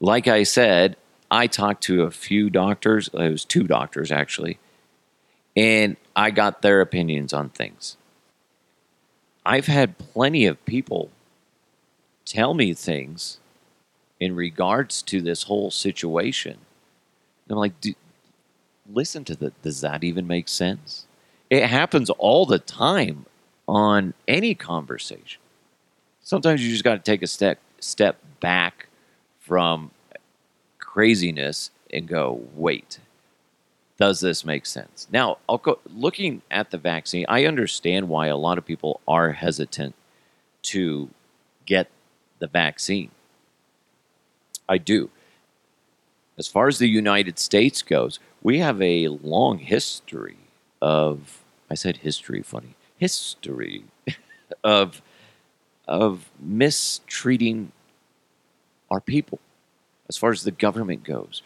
Like 0.00 0.26
I 0.26 0.42
said, 0.42 0.96
I 1.30 1.46
talked 1.46 1.84
to 1.84 2.02
a 2.02 2.10
few 2.10 2.50
doctors, 2.50 3.08
it 3.12 3.30
was 3.30 3.44
two 3.44 3.64
doctors 3.64 4.10
actually, 4.10 4.58
and 5.56 5.96
I 6.14 6.30
got 6.30 6.62
their 6.62 6.80
opinions 6.80 7.32
on 7.32 7.50
things. 7.50 7.96
I've 9.44 9.66
had 9.66 9.98
plenty 9.98 10.46
of 10.46 10.64
people 10.64 11.10
tell 12.24 12.54
me 12.54 12.74
things 12.74 13.38
in 14.20 14.34
regards 14.34 15.02
to 15.02 15.20
this 15.20 15.44
whole 15.44 15.70
situation. 15.70 16.58
And 17.48 17.52
I'm 17.52 17.58
like, 17.58 17.74
listen 18.90 19.24
to 19.24 19.36
that. 19.36 19.60
Does 19.62 19.80
that 19.80 20.04
even 20.04 20.26
make 20.26 20.48
sense? 20.48 21.06
It 21.50 21.66
happens 21.66 22.10
all 22.10 22.46
the 22.46 22.58
time 22.58 23.26
on 23.68 24.14
any 24.26 24.54
conversation. 24.54 25.40
Sometimes 26.22 26.64
you 26.64 26.70
just 26.70 26.84
got 26.84 26.94
to 26.94 27.10
take 27.10 27.22
a 27.22 27.26
step 27.26 27.58
step 27.78 28.16
back 28.40 28.88
from 29.38 29.90
craziness 30.78 31.70
and 31.92 32.08
go, 32.08 32.40
wait, 32.54 32.98
does 33.98 34.20
this 34.20 34.44
make 34.44 34.66
sense? 34.66 35.06
Now, 35.10 35.38
I'll 35.48 35.58
go 35.58 35.78
looking 35.94 36.42
at 36.50 36.70
the 36.70 36.78
vaccine. 36.78 37.26
I 37.28 37.44
understand 37.44 38.08
why 38.08 38.26
a 38.26 38.36
lot 38.36 38.58
of 38.58 38.66
people 38.66 39.00
are 39.06 39.32
hesitant 39.32 39.94
to 40.62 41.10
get 41.64 41.88
the 42.38 42.46
vaccine. 42.46 43.10
I 44.68 44.78
do. 44.78 45.10
As 46.38 46.48
far 46.48 46.68
as 46.68 46.78
the 46.78 46.88
United 46.88 47.38
States 47.38 47.82
goes, 47.82 48.18
we 48.42 48.58
have 48.58 48.80
a 48.82 49.08
long 49.08 49.58
history 49.58 50.36
of 50.82 51.42
I 51.70 51.74
said 51.74 51.98
history 51.98 52.42
funny. 52.42 52.74
History 52.98 53.84
of 54.64 55.02
of 55.88 56.30
mistreating 56.40 57.72
our 58.90 59.00
people 59.00 59.38
as 60.08 60.16
far 60.16 60.30
as 60.30 60.42
the 60.42 60.50
government 60.50 61.04
goes. 61.04 61.42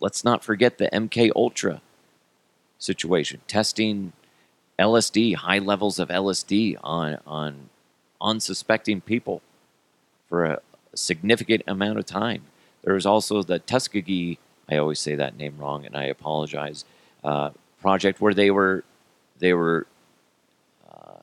Let's 0.00 0.24
not 0.24 0.44
forget 0.44 0.78
the 0.78 0.88
MK 0.92 1.30
Ultra 1.36 1.80
situation, 2.78 3.40
testing 3.46 4.12
LSD, 4.78 5.36
high 5.36 5.58
levels 5.58 5.98
of 5.98 6.08
LSD 6.08 6.76
on 6.82 7.18
on 7.26 7.68
unsuspecting 8.20 9.00
people 9.00 9.42
for 10.28 10.44
a 10.44 10.60
significant 10.94 11.62
amount 11.66 11.98
of 11.98 12.06
time. 12.06 12.42
There 12.84 12.94
was 12.94 13.06
also 13.06 13.42
the 13.42 13.58
Tuskegee, 13.58 14.38
I 14.68 14.76
always 14.76 14.98
say 14.98 15.14
that 15.14 15.36
name 15.36 15.56
wrong, 15.58 15.86
and 15.86 15.96
I 15.96 16.04
apologize. 16.04 16.84
Uh, 17.22 17.50
project 17.80 18.20
where 18.20 18.34
they 18.34 18.50
were 18.50 18.84
they 19.38 19.52
were 19.52 19.86
uh, 20.90 21.18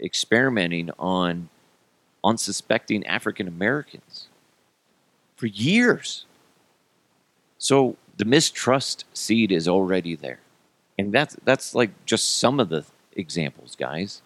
experimenting 0.00 0.90
on 0.98 1.48
unsuspecting 2.22 3.06
African 3.06 3.48
Americans 3.48 4.28
for 5.36 5.46
years. 5.46 6.24
So 7.58 7.96
the 8.16 8.24
mistrust 8.24 9.04
seed 9.14 9.50
is 9.50 9.66
already 9.66 10.14
there. 10.14 10.40
And 10.98 11.12
that's 11.12 11.36
that's 11.44 11.74
like 11.74 11.90
just 12.06 12.38
some 12.38 12.60
of 12.60 12.68
the 12.68 12.84
examples, 13.16 13.76
guys. 13.76 14.22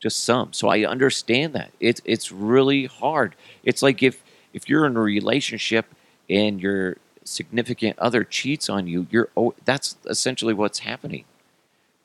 Just 0.00 0.24
some. 0.24 0.52
So 0.52 0.68
I 0.68 0.84
understand 0.84 1.52
that. 1.54 1.70
It's 1.78 2.00
it's 2.04 2.32
really 2.32 2.86
hard. 2.86 3.36
It's 3.62 3.82
like 3.82 4.02
if 4.02 4.22
if 4.52 4.68
you're 4.68 4.86
in 4.86 4.96
a 4.96 5.00
relationship 5.00 5.86
and 6.28 6.60
your 6.60 6.96
significant 7.22 7.98
other 7.98 8.24
cheats 8.24 8.68
on 8.68 8.86
you, 8.86 9.06
you're 9.10 9.28
that's 9.64 9.96
essentially 10.06 10.54
what's 10.54 10.80
happening. 10.80 11.24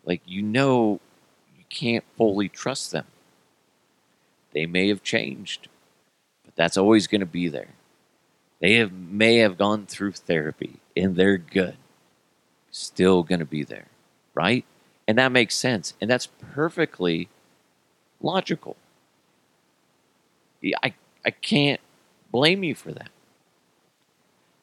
Like 0.04 0.22
you 0.26 0.42
know 0.42 1.00
you 1.58 1.64
can't 1.70 2.04
fully 2.18 2.50
trust 2.50 2.92
them. 2.92 3.06
They 4.52 4.66
may 4.66 4.90
have 4.90 5.04
changed, 5.04 5.68
but 6.44 6.56
that's 6.56 6.78
always 6.78 7.08
going 7.08 7.22
to 7.22 7.26
be 7.26 7.48
there. 7.48 7.70
They 8.62 8.76
have, 8.76 8.92
may 8.92 9.38
have 9.38 9.58
gone 9.58 9.86
through 9.86 10.14
therapy 10.14 10.78
and 10.96 11.16
they're 11.16 11.38
good. 11.38 11.76
Still 12.72 13.24
going 13.24 13.40
to 13.40 13.46
be 13.46 13.64
there, 13.64 13.88
right? 14.34 14.66
And 15.08 15.18
that 15.18 15.32
makes 15.32 15.56
sense. 15.56 15.94
And 16.02 16.10
that's 16.10 16.28
perfectly 16.54 17.30
logical. 18.26 18.76
I, 20.84 20.94
I 21.24 21.32
can't 21.32 21.82
blame 22.32 22.64
you 22.64 22.76
for 22.76 22.92
that. 22.92 23.10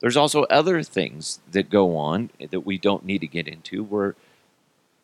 There's 0.01 0.17
also 0.17 0.43
other 0.45 0.83
things 0.83 1.41
that 1.53 1.71
go 1.71 1.97
on 1.97 2.31
that 2.41 2.67
we 2.67 2.77
don't 2.77 3.05
need 3.05 3.21
to 3.21 3.29
get 3.29 3.47
into 3.49 3.85
where 3.85 4.17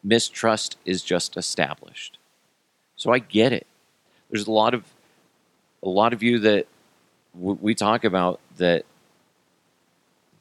mistrust 0.03 0.77
is 0.85 1.03
just 1.03 1.37
established. 1.37 2.19
So 2.97 3.13
I 3.13 3.21
get 3.21 3.53
it 3.53 3.67
there's 4.31 4.47
a 4.47 4.53
lot 4.53 4.75
of 4.75 4.85
a 5.83 5.89
lot 5.89 6.13
of 6.13 6.23
you 6.23 6.39
that 6.41 6.67
w- 7.35 7.59
we 7.61 7.75
talk 7.75 8.05
about 8.05 8.41
that 8.57 8.85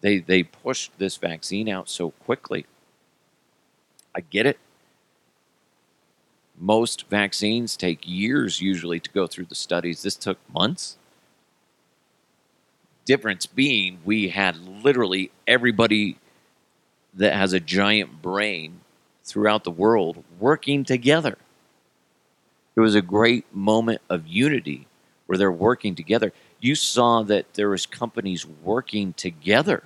they 0.01 0.19
they 0.19 0.43
pushed 0.43 0.91
this 0.97 1.17
vaccine 1.17 1.69
out 1.69 1.89
so 1.89 2.11
quickly. 2.11 2.65
I 4.15 4.21
get 4.21 4.45
it. 4.45 4.57
Most 6.57 7.07
vaccines 7.09 7.77
take 7.77 8.07
years 8.07 8.61
usually 8.61 8.99
to 8.99 9.09
go 9.11 9.27
through 9.27 9.45
the 9.45 9.55
studies. 9.55 10.01
This 10.01 10.15
took 10.15 10.39
months. 10.51 10.97
Difference 13.05 13.45
being, 13.45 13.99
we 14.03 14.29
had 14.29 14.57
literally 14.57 15.31
everybody 15.45 16.17
that 17.13 17.33
has 17.33 17.53
a 17.53 17.59
giant 17.59 18.21
brain 18.21 18.81
throughout 19.23 19.63
the 19.63 19.71
world 19.71 20.23
working 20.39 20.83
together. 20.83 21.37
It 22.75 22.79
was 22.79 22.95
a 22.95 23.01
great 23.01 23.45
moment 23.53 24.01
of 24.09 24.27
unity 24.27 24.87
where 25.25 25.37
they're 25.37 25.51
working 25.51 25.95
together. 25.95 26.33
You 26.59 26.75
saw 26.75 27.23
that 27.23 27.53
there 27.53 27.69
was 27.69 27.85
companies 27.85 28.45
working 28.45 29.13
together. 29.13 29.83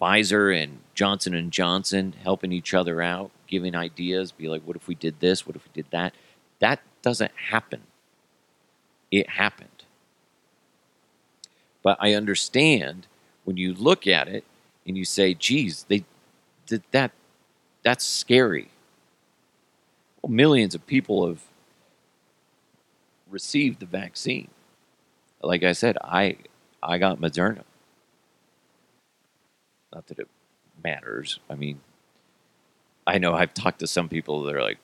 Pfizer 0.00 0.62
and 0.62 0.80
Johnson 0.94 1.34
and 1.34 1.50
Johnson 1.50 2.14
helping 2.22 2.52
each 2.52 2.74
other 2.74 3.00
out, 3.00 3.30
giving 3.46 3.74
ideas, 3.74 4.32
be 4.32 4.48
like, 4.48 4.62
what 4.62 4.76
if 4.76 4.88
we 4.88 4.94
did 4.94 5.20
this? 5.20 5.46
What 5.46 5.56
if 5.56 5.64
we 5.64 5.82
did 5.82 5.90
that? 5.90 6.14
That 6.60 6.80
doesn't 7.02 7.32
happen. 7.50 7.82
It 9.10 9.28
happened. 9.30 9.68
But 11.82 11.98
I 12.00 12.14
understand 12.14 13.06
when 13.44 13.56
you 13.56 13.74
look 13.74 14.06
at 14.06 14.28
it 14.28 14.44
and 14.86 14.96
you 14.96 15.04
say, 15.04 15.34
geez, 15.34 15.84
they 15.88 16.04
did 16.66 16.82
that 16.92 17.12
that's 17.82 18.04
scary 18.04 18.70
well, 20.22 20.32
millions 20.32 20.74
of 20.74 20.86
people 20.86 21.28
have 21.28 21.42
received 23.30 23.80
the 23.80 23.86
vaccine. 23.86 24.48
Like 25.42 25.62
I 25.62 25.72
said, 25.72 25.98
I 26.02 26.38
I 26.82 26.98
got 26.98 27.20
Moderna. 27.20 27.64
Not 29.94 30.06
that 30.06 30.18
it 30.18 30.28
matters. 30.82 31.40
I 31.50 31.56
mean, 31.56 31.80
I 33.06 33.18
know 33.18 33.34
I've 33.34 33.54
talked 33.54 33.80
to 33.80 33.86
some 33.86 34.08
people 34.08 34.42
that 34.44 34.54
are 34.54 34.62
like, 34.62 34.78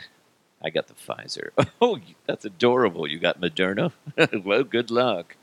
I 0.62 0.70
got 0.70 0.88
the 0.88 0.94
Pfizer. 0.94 1.50
Oh, 1.80 1.98
that's 2.26 2.44
adorable. 2.44 3.06
You 3.06 3.18
got 3.18 3.40
Moderna? 3.40 3.92
well, 4.44 4.64
good 4.64 4.90
luck. 4.90 5.36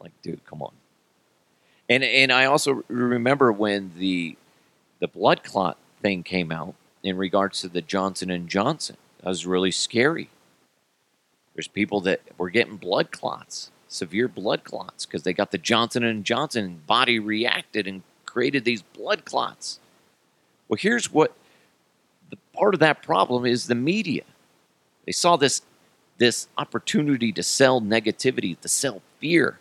Like, 0.00 0.12
dude, 0.22 0.44
come 0.46 0.62
on. 0.62 0.72
And 1.88 2.04
and 2.04 2.32
I 2.32 2.44
also 2.44 2.84
remember 2.88 3.50
when 3.52 3.92
the 3.96 4.36
the 5.00 5.08
blood 5.08 5.42
clot 5.42 5.76
thing 6.00 6.22
came 6.22 6.52
out 6.52 6.74
in 7.02 7.16
regards 7.16 7.60
to 7.60 7.68
the 7.68 7.82
Johnson 7.82 8.30
and 8.30 8.48
Johnson. 8.48 8.96
That 9.20 9.28
was 9.28 9.46
really 9.46 9.70
scary. 9.70 10.30
There's 11.54 11.68
people 11.68 12.00
that 12.02 12.20
were 12.36 12.50
getting 12.50 12.76
blood 12.76 13.10
clots, 13.10 13.70
severe 13.88 14.28
blood 14.28 14.64
clots, 14.64 15.06
because 15.06 15.22
they 15.24 15.32
got 15.32 15.50
the 15.50 15.58
Johnson 15.58 16.04
and 16.04 16.24
Johnson 16.24 16.82
body 16.86 17.18
reacted 17.18 17.86
and 17.86 18.02
created 18.26 18.64
these 18.64 18.82
blood 18.82 19.24
clots. 19.24 19.80
Well, 20.68 20.78
here's 20.80 21.12
what 21.12 21.34
part 22.58 22.74
of 22.74 22.80
that 22.80 23.02
problem 23.02 23.46
is 23.46 23.66
the 23.66 23.74
media. 23.74 24.22
They 25.06 25.12
saw 25.12 25.36
this 25.36 25.62
this 26.18 26.48
opportunity 26.58 27.30
to 27.32 27.42
sell 27.44 27.80
negativity, 27.80 28.58
to 28.60 28.68
sell 28.68 29.02
fear. 29.20 29.60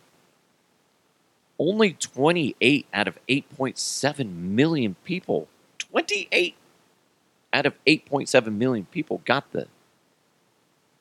Only 1.60 1.94
28 1.94 2.88
out 2.92 3.08
of 3.08 3.20
8.7 3.30 4.36
million 4.36 4.96
people, 5.04 5.48
28 5.78 6.56
out 7.54 7.66
of 7.68 7.74
8.7 7.86 8.56
million 8.56 8.86
people 8.86 9.22
got 9.24 9.52
the 9.52 9.68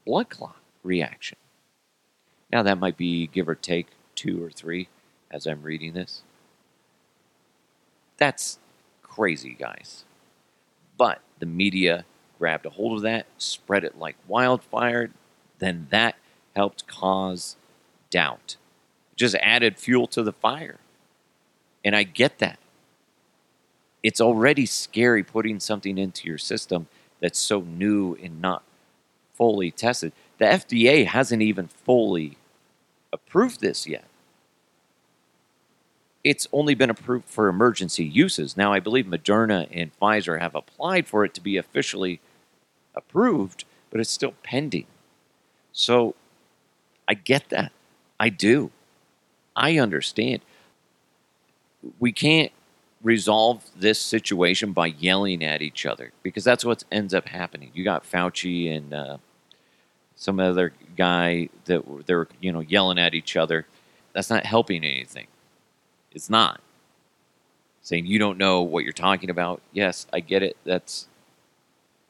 blood 0.04 0.28
clot 0.28 0.56
reaction. 0.82 1.38
Now, 2.52 2.62
that 2.62 2.78
might 2.78 2.98
be 2.98 3.26
give 3.26 3.48
or 3.48 3.54
take 3.54 3.88
two 4.14 4.42
or 4.44 4.50
three 4.50 4.88
as 5.30 5.46
I'm 5.46 5.62
reading 5.62 5.94
this. 5.94 6.22
That's 8.18 8.58
crazy, 9.02 9.56
guys. 9.58 10.04
But 10.96 11.20
the 11.38 11.46
media 11.46 12.04
grabbed 12.38 12.66
a 12.66 12.70
hold 12.70 12.98
of 12.98 13.02
that, 13.02 13.26
spread 13.38 13.84
it 13.84 13.98
like 13.98 14.16
wildfire, 14.28 15.10
then 15.58 15.86
that 15.90 16.16
helped 16.54 16.86
cause 16.86 17.56
doubt. 18.10 18.56
it 19.12 19.16
just 19.16 19.34
added 19.36 19.78
fuel 19.78 20.06
to 20.08 20.22
the 20.22 20.32
fire. 20.32 20.78
And 21.84 21.94
I 21.94 22.02
get 22.02 22.38
that 22.38 22.58
it's 24.06 24.20
already 24.20 24.66
scary 24.66 25.24
putting 25.24 25.58
something 25.58 25.98
into 25.98 26.28
your 26.28 26.38
system 26.38 26.86
that's 27.20 27.40
so 27.40 27.62
new 27.62 28.14
and 28.22 28.40
not 28.40 28.62
fully 29.34 29.72
tested. 29.72 30.12
The 30.38 30.44
FDA 30.44 31.04
hasn't 31.06 31.42
even 31.42 31.66
fully 31.66 32.38
approved 33.12 33.60
this 33.60 33.84
yet. 33.84 34.05
It's 36.26 36.48
only 36.52 36.74
been 36.74 36.90
approved 36.90 37.28
for 37.28 37.46
emergency 37.46 38.04
uses. 38.04 38.56
Now, 38.56 38.72
I 38.72 38.80
believe 38.80 39.04
Moderna 39.04 39.68
and 39.70 39.92
Pfizer 40.00 40.40
have 40.40 40.56
applied 40.56 41.06
for 41.06 41.24
it 41.24 41.32
to 41.34 41.40
be 41.40 41.56
officially 41.56 42.18
approved, 42.96 43.64
but 43.90 44.00
it's 44.00 44.10
still 44.10 44.34
pending. 44.42 44.86
So 45.70 46.16
I 47.06 47.14
get 47.14 47.50
that. 47.50 47.70
I 48.18 48.30
do. 48.30 48.72
I 49.54 49.78
understand. 49.78 50.40
We 52.00 52.10
can't 52.10 52.50
resolve 53.04 53.62
this 53.76 54.00
situation 54.00 54.72
by 54.72 54.86
yelling 54.86 55.44
at 55.44 55.62
each 55.62 55.86
other 55.86 56.10
because 56.24 56.42
that's 56.42 56.64
what 56.64 56.82
ends 56.90 57.14
up 57.14 57.28
happening. 57.28 57.70
You 57.72 57.84
got 57.84 58.02
Fauci 58.02 58.76
and 58.76 58.92
uh, 58.92 59.18
some 60.16 60.40
other 60.40 60.72
guy 60.96 61.50
that 61.66 61.84
they're 62.06 62.26
you 62.40 62.50
know 62.50 62.58
yelling 62.58 62.98
at 62.98 63.14
each 63.14 63.36
other. 63.36 63.64
That's 64.12 64.28
not 64.28 64.44
helping 64.44 64.82
anything. 64.82 65.28
It's 66.12 66.30
not 66.30 66.60
saying 67.82 68.06
you 68.06 68.18
don't 68.18 68.38
know 68.38 68.62
what 68.62 68.84
you're 68.84 68.92
talking 68.92 69.30
about. 69.30 69.62
Yes, 69.72 70.06
I 70.12 70.20
get 70.20 70.42
it. 70.42 70.56
That's 70.64 71.06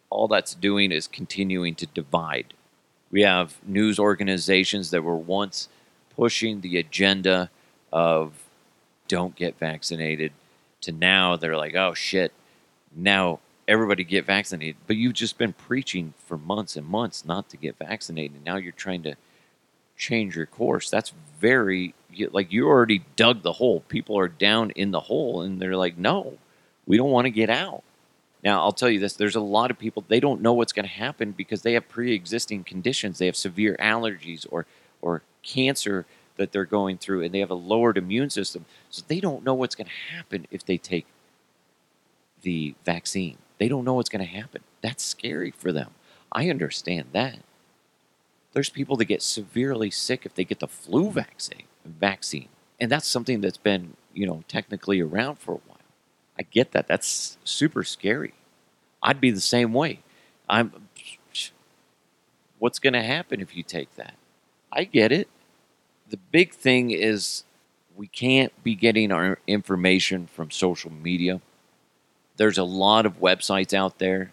all 0.09 0.29
that's 0.29 0.55
doing 0.55 0.93
is 0.93 1.07
continuing 1.07 1.75
to 1.77 1.87
divide. 1.87 2.55
We 3.11 3.23
have 3.23 3.57
news 3.67 3.99
organizations 3.99 4.91
that 4.91 5.03
were 5.03 5.17
once 5.17 5.69
pushing 6.17 6.61
the 6.61 6.79
agenda 6.79 7.51
of 7.93 8.33
don't 9.09 9.37
get 9.37 9.59
vaccinated 9.59 10.33
to 10.81 10.93
now 10.93 11.37
they're 11.37 11.57
like, 11.57 11.75
oh 11.75 11.95
shit, 11.95 12.33
now 12.95 13.41
everybody 13.69 14.05
get 14.05 14.25
vaccinated. 14.25 14.77
But 14.87 14.97
you've 14.97 15.13
just 15.13 15.39
been 15.39 15.53
preaching 15.53 16.15
for 16.27 16.39
months 16.39 16.77
and 16.77 16.87
months 16.87 17.25
not 17.25 17.49
to 17.51 17.57
get 17.57 17.77
vaccinated. 17.79 18.45
Now 18.45 18.57
you're 18.57 18.73
trying 18.73 19.03
to 19.03 19.17
change 19.97 20.37
your 20.37 20.47
course. 20.47 20.89
That's 20.91 21.13
very, 21.41 21.95
like, 22.33 22.53
you 22.53 22.69
already 22.69 23.05
dug 23.17 23.43
the 23.43 23.55
hole. 23.55 23.81
People 23.89 24.19
are 24.19 24.29
down 24.29 24.71
in 24.71 24.91
the 24.91 25.01
hole 25.01 25.43
and 25.43 25.61
they're 25.61 25.77
like, 25.77 25.99
no, 25.99 26.39
we 26.87 26.97
don't 26.97 27.11
want 27.11 27.27
to 27.27 27.31
get 27.31 27.51
out. 27.51 27.83
Now, 28.43 28.61
I'll 28.61 28.73
tell 28.73 28.91
you 28.91 29.01
this 29.01 29.15
there's 29.15 29.35
a 29.35 29.41
lot 29.41 29.71
of 29.71 29.79
people, 29.79 30.05
they 30.07 30.21
don't 30.21 30.41
know 30.41 30.53
what's 30.53 30.73
going 30.73 30.87
to 30.87 30.93
happen 30.93 31.33
because 31.33 31.63
they 31.63 31.73
have 31.73 31.89
pre 31.89 32.15
existing 32.15 32.65
conditions. 32.65 33.19
They 33.19 33.27
have 33.27 33.37
severe 33.37 33.77
allergies 33.81 34.47
or, 34.51 34.67
or 35.03 35.23
cancer 35.43 36.07
that 36.37 36.53
they're 36.53 36.65
going 36.65 36.99
through 36.99 37.23
and 37.23 37.35
they 37.35 37.41
have 37.41 37.51
a 37.51 37.55
lowered 37.55 37.99
immune 37.99 38.31
system. 38.31 38.65
So 38.91 39.03
they 39.07 39.21
don't 39.21 39.45
know 39.45 39.55
what's 39.55 39.75
going 39.75 39.89
to 39.89 40.17
happen 40.17 40.47
if 40.51 40.65
they 40.65 40.79
take 40.79 41.07
the 42.43 42.75
vaccine. 42.85 43.39
They 43.59 43.69
don't 43.69 43.85
know 43.85 43.95
what's 43.95 44.11
going 44.11 44.25
to 44.25 44.31
happen. 44.31 44.63
That's 44.83 45.03
scary 45.03 45.51
for 45.51 45.73
them. 45.73 45.91
I 46.31 46.51
understand 46.51 47.07
that. 47.13 47.39
There's 48.53 48.71
people 48.71 48.97
that 48.97 49.07
get 49.07 49.23
severely 49.23 49.91
sick 49.91 50.25
if 50.25 50.35
they 50.35 50.45
get 50.45 50.61
the 50.61 50.69
flu 50.69 51.11
vaccine, 51.11 51.65
vaccine. 51.93 52.49
And 52.81 52.91
that's 52.91 53.07
something 53.07 53.41
that's 53.41 53.57
been, 53.57 53.95
you 54.13 54.27
know, 54.27 54.45
technically 54.49 55.01
around 55.01 55.37
for 55.37 55.53
a 55.53 55.61
while. 55.67 55.79
I 56.39 56.43
get 56.43 56.73
that. 56.73 56.87
That's 56.87 57.39
super 57.45 57.83
scary. 57.83 58.35
I'd 59.03 59.21
be 59.21 59.31
the 59.31 59.41
same 59.41 59.73
way. 59.73 60.01
I'm 60.49 60.73
what's 62.59 62.79
going 62.79 62.95
to 62.95 63.03
happen 63.03 63.41
if 63.41 63.57
you 63.57 63.63
take 63.63 63.95
that? 63.97 64.15
I 64.73 64.85
get 64.85 65.13
it 65.13 65.29
the 66.09 66.17
big 66.17 66.53
thing 66.53 66.91
is 66.91 67.45
we 67.97 68.07
can't 68.07 68.53
be 68.63 68.75
getting 68.75 69.11
our 69.11 69.39
information 69.47 70.27
from 70.27 70.51
social 70.51 70.93
media. 70.93 71.41
There's 72.37 72.59
a 72.59 72.65
lot 72.65 73.07
of 73.07 73.21
websites 73.21 73.73
out 73.73 73.99
there, 73.99 74.33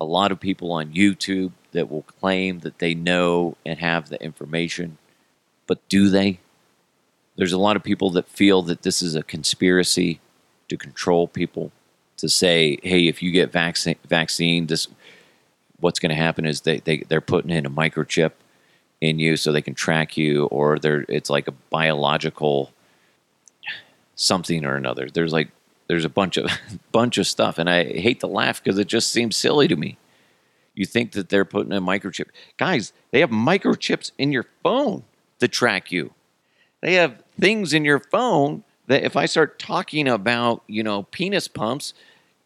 a 0.00 0.04
lot 0.04 0.32
of 0.32 0.40
people 0.40 0.72
on 0.72 0.92
YouTube 0.92 1.52
that 1.72 1.90
will 1.90 2.02
claim 2.02 2.60
that 2.60 2.78
they 2.78 2.94
know 2.94 3.56
and 3.64 3.78
have 3.78 4.08
the 4.08 4.22
information, 4.22 4.98
but 5.70 5.88
do 5.88 6.08
they? 6.08 6.40
There's 7.36 7.52
a 7.52 7.58
lot 7.58 7.76
of 7.76 7.84
people 7.84 8.10
that 8.10 8.28
feel 8.28 8.60
that 8.62 8.82
this 8.82 9.02
is 9.02 9.14
a 9.14 9.22
conspiracy 9.22 10.18
to 10.66 10.76
control 10.76 11.28
people, 11.28 11.70
to 12.16 12.28
say, 12.28 12.80
hey, 12.82 13.06
if 13.06 13.22
you 13.22 13.30
get 13.30 13.52
vaccine, 13.52 13.94
vaccine 14.08 14.66
this, 14.66 14.88
what's 15.78 16.00
going 16.00 16.10
to 16.10 16.16
happen 16.16 16.44
is 16.44 16.62
they, 16.62 16.78
they, 16.80 17.04
they're 17.08 17.20
putting 17.20 17.52
in 17.52 17.66
a 17.66 17.70
microchip 17.70 18.32
in 19.00 19.20
you 19.20 19.36
so 19.36 19.52
they 19.52 19.62
can 19.62 19.76
track 19.76 20.16
you 20.16 20.46
or 20.46 20.76
they 20.80 21.04
it's 21.08 21.30
like 21.30 21.46
a 21.46 21.52
biological 21.52 22.72
something 24.16 24.64
or 24.64 24.74
another. 24.74 25.08
There's 25.08 25.32
like 25.32 25.50
there's 25.86 26.04
a 26.04 26.08
bunch 26.08 26.36
of 26.36 26.50
bunch 26.90 27.16
of 27.16 27.28
stuff 27.28 27.58
and 27.58 27.70
i 27.70 27.84
hate 27.84 28.18
to 28.20 28.26
laugh 28.26 28.60
because 28.60 28.76
it 28.76 28.88
just 28.88 29.12
seems 29.12 29.36
silly 29.36 29.68
to 29.68 29.76
me. 29.76 29.98
You 30.74 30.84
think 30.84 31.12
that 31.12 31.28
they're 31.28 31.44
putting 31.44 31.72
a 31.72 31.80
microchip 31.80 32.30
guys 32.56 32.92
they 33.12 33.20
have 33.20 33.30
microchips 33.30 34.10
in 34.18 34.32
your 34.32 34.46
phone 34.64 35.04
to 35.40 35.48
track 35.48 35.90
you 35.90 36.12
they 36.80 36.94
have 36.94 37.22
things 37.38 37.72
in 37.72 37.84
your 37.84 38.00
phone 38.00 38.62
that 38.86 39.02
if 39.02 39.16
i 39.16 39.26
start 39.26 39.58
talking 39.58 40.06
about 40.08 40.62
you 40.66 40.82
know 40.82 41.02
penis 41.04 41.48
pumps 41.48 41.94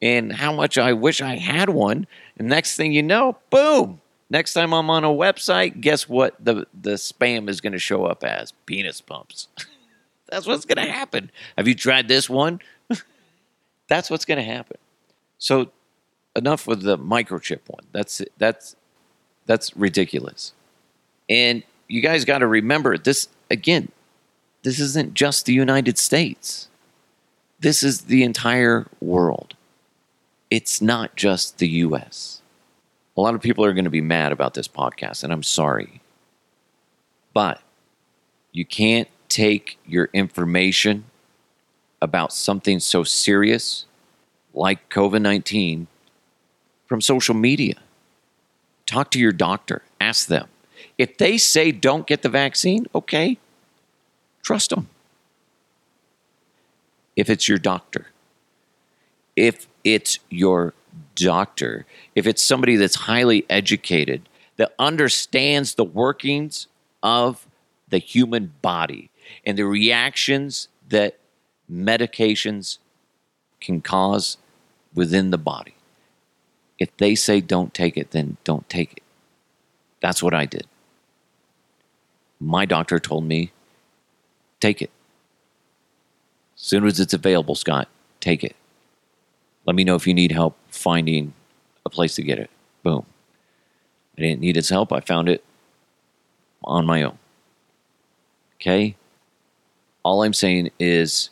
and 0.00 0.32
how 0.32 0.52
much 0.52 0.78
i 0.78 0.92
wish 0.92 1.20
i 1.20 1.36
had 1.36 1.68
one 1.68 2.06
and 2.38 2.48
next 2.48 2.76
thing 2.76 2.92
you 2.92 3.02
know 3.02 3.36
boom 3.50 4.00
Next 4.30 4.54
time 4.54 4.72
I'm 4.72 4.90
on 4.90 5.04
a 5.04 5.08
website, 5.08 5.80
guess 5.80 6.08
what 6.08 6.42
the, 6.44 6.66
the 6.74 6.94
spam 6.94 7.48
is 7.48 7.60
going 7.60 7.72
to 7.72 7.78
show 7.78 8.04
up 8.04 8.24
as? 8.24 8.52
Penis 8.66 9.00
pumps. 9.00 9.48
That's 10.28 10.46
what's 10.46 10.64
going 10.64 10.84
to 10.84 10.90
happen. 10.90 11.30
Have 11.56 11.68
you 11.68 11.74
tried 11.74 12.08
this 12.08 12.28
one? 12.28 12.60
That's 13.88 14.10
what's 14.10 14.24
going 14.24 14.38
to 14.38 14.44
happen. 14.44 14.78
So 15.38 15.70
enough 16.34 16.66
with 16.66 16.82
the 16.82 16.98
microchip 16.98 17.60
one. 17.68 17.84
That's 17.92 18.22
that's 18.38 18.74
that's 19.46 19.76
ridiculous. 19.76 20.52
And 21.28 21.62
you 21.88 22.00
guys 22.00 22.24
got 22.24 22.38
to 22.38 22.46
remember 22.46 22.96
this 22.98 23.28
again. 23.50 23.90
This 24.62 24.80
isn't 24.80 25.14
just 25.14 25.46
the 25.46 25.52
United 25.52 25.98
States. 25.98 26.68
This 27.60 27.82
is 27.82 28.02
the 28.02 28.22
entire 28.22 28.86
world. 29.00 29.54
It's 30.50 30.80
not 30.80 31.16
just 31.16 31.58
the 31.58 31.68
US. 31.68 32.40
A 33.16 33.20
lot 33.20 33.34
of 33.34 33.40
people 33.40 33.64
are 33.64 33.72
going 33.72 33.84
to 33.84 33.90
be 33.90 34.00
mad 34.00 34.32
about 34.32 34.54
this 34.54 34.68
podcast, 34.68 35.22
and 35.22 35.32
I'm 35.32 35.42
sorry. 35.42 36.00
But 37.32 37.60
you 38.52 38.64
can't 38.64 39.08
take 39.28 39.78
your 39.86 40.08
information 40.12 41.04
about 42.00 42.32
something 42.32 42.80
so 42.80 43.02
serious 43.02 43.86
like 44.52 44.88
COVID 44.88 45.22
19 45.22 45.86
from 46.86 47.00
social 47.00 47.34
media. 47.34 47.74
Talk 48.86 49.10
to 49.12 49.18
your 49.18 49.32
doctor, 49.32 49.82
ask 50.00 50.26
them. 50.28 50.48
If 50.98 51.18
they 51.18 51.38
say 51.38 51.72
don't 51.72 52.06
get 52.06 52.22
the 52.22 52.28
vaccine, 52.28 52.86
okay, 52.94 53.38
trust 54.42 54.70
them. 54.70 54.88
If 57.16 57.30
it's 57.30 57.48
your 57.48 57.58
doctor, 57.58 58.06
if 59.36 59.66
it's 59.82 60.18
your 60.30 60.74
doctor, 61.14 61.86
if 62.14 62.26
it's 62.26 62.42
somebody 62.42 62.76
that's 62.76 62.94
highly 62.96 63.44
educated, 63.48 64.28
that 64.56 64.72
understands 64.78 65.74
the 65.74 65.84
workings 65.84 66.68
of 67.02 67.46
the 67.88 67.98
human 67.98 68.52
body 68.62 69.10
and 69.44 69.58
the 69.58 69.64
reactions 69.64 70.68
that 70.88 71.18
medications 71.70 72.78
can 73.60 73.80
cause 73.80 74.36
within 74.94 75.30
the 75.30 75.38
body. 75.38 75.74
If 76.78 76.96
they 76.98 77.14
say 77.14 77.40
don't 77.40 77.74
take 77.74 77.96
it, 77.96 78.10
then 78.12 78.36
don't 78.44 78.68
take 78.68 78.92
it. 78.92 79.02
That's 80.00 80.22
what 80.22 80.34
I 80.34 80.44
did. 80.44 80.66
My 82.44 82.66
doctor 82.66 82.98
told 82.98 83.24
me, 83.24 83.52
take 84.60 84.82
it. 84.82 84.90
As 86.56 86.62
soon 86.62 86.86
as 86.86 87.00
it's 87.00 87.14
available, 87.14 87.54
Scott, 87.54 87.88
take 88.20 88.44
it. 88.44 88.54
Let 89.64 89.74
me 89.74 89.82
know 89.82 89.94
if 89.94 90.06
you 90.06 90.12
need 90.12 90.30
help 90.30 90.56
finding 90.68 91.32
a 91.86 91.90
place 91.90 92.14
to 92.16 92.22
get 92.22 92.38
it. 92.38 92.50
Boom. 92.82 93.06
I 94.18 94.20
didn't 94.20 94.42
need 94.42 94.56
his 94.56 94.68
help. 94.68 94.92
I 94.92 95.00
found 95.00 95.30
it 95.30 95.42
on 96.62 96.84
my 96.84 97.02
own. 97.02 97.18
Okay? 98.56 98.94
All 100.02 100.22
I'm 100.22 100.34
saying 100.34 100.70
is 100.78 101.30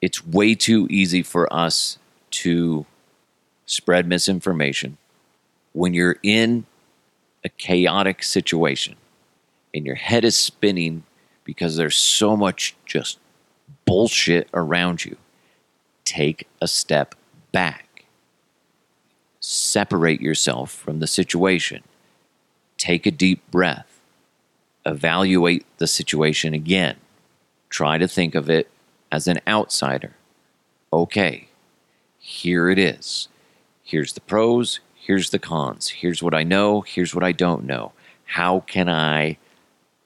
it's 0.00 0.26
way 0.26 0.54
too 0.54 0.86
easy 0.88 1.22
for 1.22 1.52
us 1.52 1.98
to 2.30 2.86
spread 3.66 4.08
misinformation 4.08 4.96
when 5.74 5.92
you're 5.92 6.16
in 6.22 6.64
a 7.44 7.50
chaotic 7.50 8.22
situation 8.22 8.96
and 9.74 9.84
your 9.84 9.96
head 9.96 10.24
is 10.24 10.36
spinning 10.36 11.02
because 11.42 11.76
there's 11.76 11.96
so 11.96 12.36
much 12.36 12.76
just 12.86 13.18
bullshit 13.84 14.48
around 14.54 15.04
you. 15.04 15.16
Take 16.04 16.46
a 16.62 16.68
step 16.68 17.14
back. 17.52 18.04
Separate 19.40 20.20
yourself 20.20 20.70
from 20.70 21.00
the 21.00 21.06
situation. 21.06 21.82
Take 22.78 23.04
a 23.04 23.10
deep 23.10 23.42
breath. 23.50 24.00
Evaluate 24.86 25.66
the 25.78 25.86
situation 25.86 26.54
again. 26.54 26.96
Try 27.68 27.98
to 27.98 28.06
think 28.06 28.34
of 28.34 28.48
it 28.48 28.70
as 29.10 29.26
an 29.26 29.40
outsider. 29.46 30.12
Okay, 30.92 31.48
here 32.18 32.70
it 32.70 32.78
is. 32.78 33.28
Here's 33.82 34.12
the 34.12 34.20
pros, 34.20 34.80
here's 34.94 35.30
the 35.30 35.38
cons. 35.38 35.88
Here's 35.88 36.22
what 36.22 36.34
I 36.34 36.42
know, 36.42 36.82
here's 36.82 37.14
what 37.14 37.24
I 37.24 37.32
don't 37.32 37.64
know. 37.64 37.92
How 38.26 38.60
can 38.60 38.88
I 38.88 39.38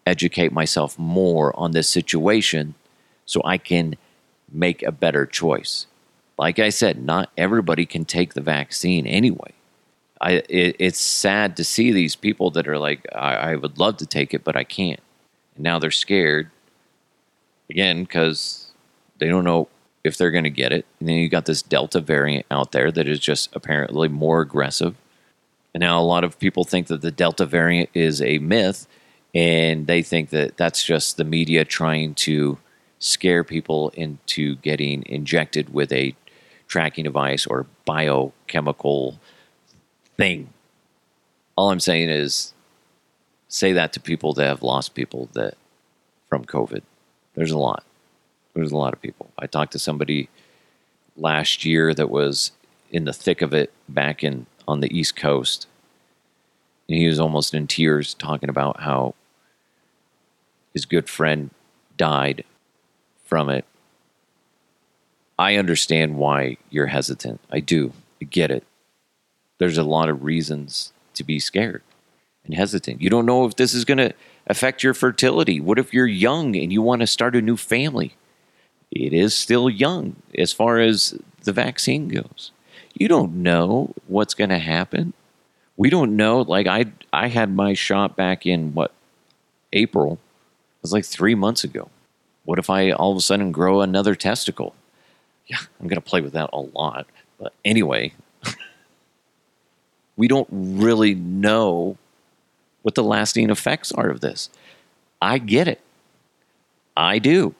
educate 0.09 0.53
myself 0.53 0.99
more 0.99 1.59
on 1.59 1.73
this 1.73 1.89
situation 1.89 2.75
so 3.27 3.41
I 3.45 3.59
can 3.59 3.97
make 4.51 4.83
a 4.83 4.93
better 4.93 5.27
choice? 5.27 5.87
Like 6.39 6.59
I 6.59 6.71
said, 6.71 7.03
not 7.03 7.31
everybody 7.37 7.87
can 7.87 8.05
take 8.05 8.35
the 8.35 8.41
vaccine 8.41 9.07
anyway. 9.07 9.53
I 10.21 10.43
it, 10.49 10.77
it's 10.79 11.01
sad 11.01 11.57
to 11.57 11.65
see 11.65 11.93
these 11.93 12.17
people 12.17 12.51
that 12.53 12.69
are 12.69 12.79
like, 12.79 13.07
I, 13.15 13.35
I 13.35 13.57
would 13.57 13.79
love 13.79 13.99
to 13.99 14.07
take 14.07 14.35
it, 14.35 14.45
but 14.45 14.57
I 14.57 14.65
can't. 14.65 15.01
And 15.55 15.65
now 15.65 15.79
they're 15.79 15.91
scared 15.91 16.51
again 17.71 18.03
because 18.03 18.71
they 19.19 19.29
don't 19.29 19.45
know 19.45 19.69
if 20.05 20.17
they're 20.17 20.31
going 20.31 20.45
to 20.45 20.51
get 20.51 20.73
it. 20.73 20.87
And 21.01 21.09
then 21.09 21.17
you 21.17 21.29
got 21.29 21.47
this 21.47 21.63
Delta 21.63 22.01
variant 22.01 22.47
out 22.51 22.73
there 22.73 22.91
that 22.93 23.09
is 23.09 23.21
just 23.21 23.51
apparently 23.55 24.09
more 24.09 24.41
aggressive. 24.41 24.97
And 25.75 25.81
now 25.83 26.01
a 26.01 26.03
lot 26.03 26.25
of 26.25 26.39
people 26.39 26.65
think 26.65 26.87
that 26.87 27.03
the 27.03 27.11
Delta 27.11 27.47
variant 27.47 27.91
is 27.95 28.23
a 28.23 28.39
myth, 28.39 28.87
and 29.35 29.87
they 29.87 30.03
think 30.03 30.31
that 30.31 30.57
that's 30.57 30.85
just 30.85 31.17
the 31.17 31.25
media 31.25 31.65
trying 31.65 32.15
to 32.15 32.59
scare 32.99 33.45
people 33.45 33.91
into 33.91 34.57
getting 34.57 35.05
injected 35.07 35.73
with 35.73 35.93
a 35.93 36.15
tracking 36.67 37.05
device 37.05 37.47
or 37.47 37.67
biochemical 37.85 39.19
thing. 40.17 40.53
All 41.57 41.71
I'm 41.71 41.81
saying 41.81 42.11
is 42.11 42.53
say 43.49 43.73
that 43.73 43.93
to 43.95 44.01
people 44.01 44.33
that 44.35 44.47
have 44.47 44.63
lost 44.63 44.95
people 44.95 45.29
that 45.33 45.55
from 46.29 46.45
COVID. 46.45 46.83
There's 47.35 47.51
a 47.51 47.59
lot. 47.59 47.85
There's 48.55 48.73
a 48.73 48.77
lot 48.77 48.93
of 48.93 49.01
people. 49.01 49.31
I 49.39 49.47
talked 49.47 49.73
to 49.73 49.79
somebody 49.79 50.29
last 51.17 51.65
year 51.65 51.95
that 51.95 52.11
was 52.11 52.53
in 52.91 53.05
the 53.05 53.13
thick 53.13 53.43
of 53.43 53.55
it 53.55 53.73
back 53.89 54.23
in 54.23 54.47
on 54.67 54.81
the 54.81 54.97
East 54.97 55.17
Coast. 55.17 55.67
He 56.89 57.07
was 57.07 57.21
almost 57.21 57.55
in 57.55 57.67
tears 57.67 58.15
talking 58.15 58.49
about 58.49 58.81
how 58.81 59.15
his 60.73 60.87
good 60.87 61.09
friend 61.09 61.51
died 61.97 62.45
from 63.25 63.51
it. 63.51 63.67
I 65.39 65.57
understand 65.57 66.17
why 66.17 66.57
you're 66.71 66.87
hesitant. 66.87 67.41
I 67.51 67.61
do. 67.61 67.93
I 68.21 68.25
get 68.25 68.51
it. 68.51 68.65
There's 69.59 69.79
a 69.79 69.85
lot 69.85 70.09
of 70.09 70.25
reasons 70.25 70.93
to 71.15 71.25
be 71.25 71.39
scared 71.39 71.83
and 72.45 72.55
hesitant. 72.55 73.03
You 73.03 73.11
don't 73.11 73.27
know 73.27 73.45
if 73.45 73.57
this 73.57 73.75
is 73.75 73.85
going 73.85 73.99
to 73.99 74.15
affect 74.47 74.83
your 74.83 74.95
fertility. 74.95 75.61
What 75.61 75.79
if 75.79 75.93
you're 75.93 76.07
young 76.07 76.57
and 76.57 76.73
you 76.73 76.81
want 76.81 77.01
to 77.01 77.07
start 77.07 77.37
a 77.37 77.43
new 77.43 77.57
family? 77.57 78.15
It 78.91 79.13
is 79.13 79.35
still 79.35 79.69
young 79.69 80.17
as 80.37 80.53
far 80.53 80.79
as 80.79 81.19
the 81.43 81.53
vaccine 81.53 82.09
goes. 82.09 82.51
You 82.95 83.09
don't 83.09 83.43
know 83.43 83.93
what's 84.07 84.35
going 84.35 84.51
to 84.51 84.59
happen. 84.59 85.13
We 85.79 85.91
don't 85.91 86.17
know. 86.17 86.43
Like 86.43 86.67
I, 86.67 86.87
I 87.13 87.29
had 87.29 87.55
my 87.55 87.73
shot 87.73 88.17
back 88.17 88.45
in 88.45 88.75
what 88.75 88.93
April. 89.73 90.15
It 90.15 90.83
was 90.83 90.93
like 90.93 91.07
three 91.07 91.35
months 91.35 91.65
ago. 91.65 91.89
What 92.45 92.59
if 92.59 92.69
I 92.69 92.91
all 92.91 93.13
of 93.13 93.17
a 93.17 93.21
sudden 93.21 93.53
grow 93.53 93.81
another 93.81 94.15
testicle? 94.15 94.75
Yeah, 95.47 95.59
I'm 95.81 95.89
to 95.89 96.01
play 96.01 96.21
with 96.21 96.33
that 96.33 96.51
a 96.53 96.61
lot. 96.61 97.07
But 97.39 97.55
anyway, 97.65 98.13
we 100.17 100.29
don't 100.29 100.49
really 100.51 101.15
know 101.15 101.97
what 102.83 102.97
the 102.97 103.05
lasting 103.05 103.49
effects 103.49 103.93
are 103.93 104.11
of 104.11 104.21
this. 104.21 104.51
I 105.23 105.39
get 105.39 105.69
it. 105.69 105.81
I 106.97 107.19
do. 107.19 107.55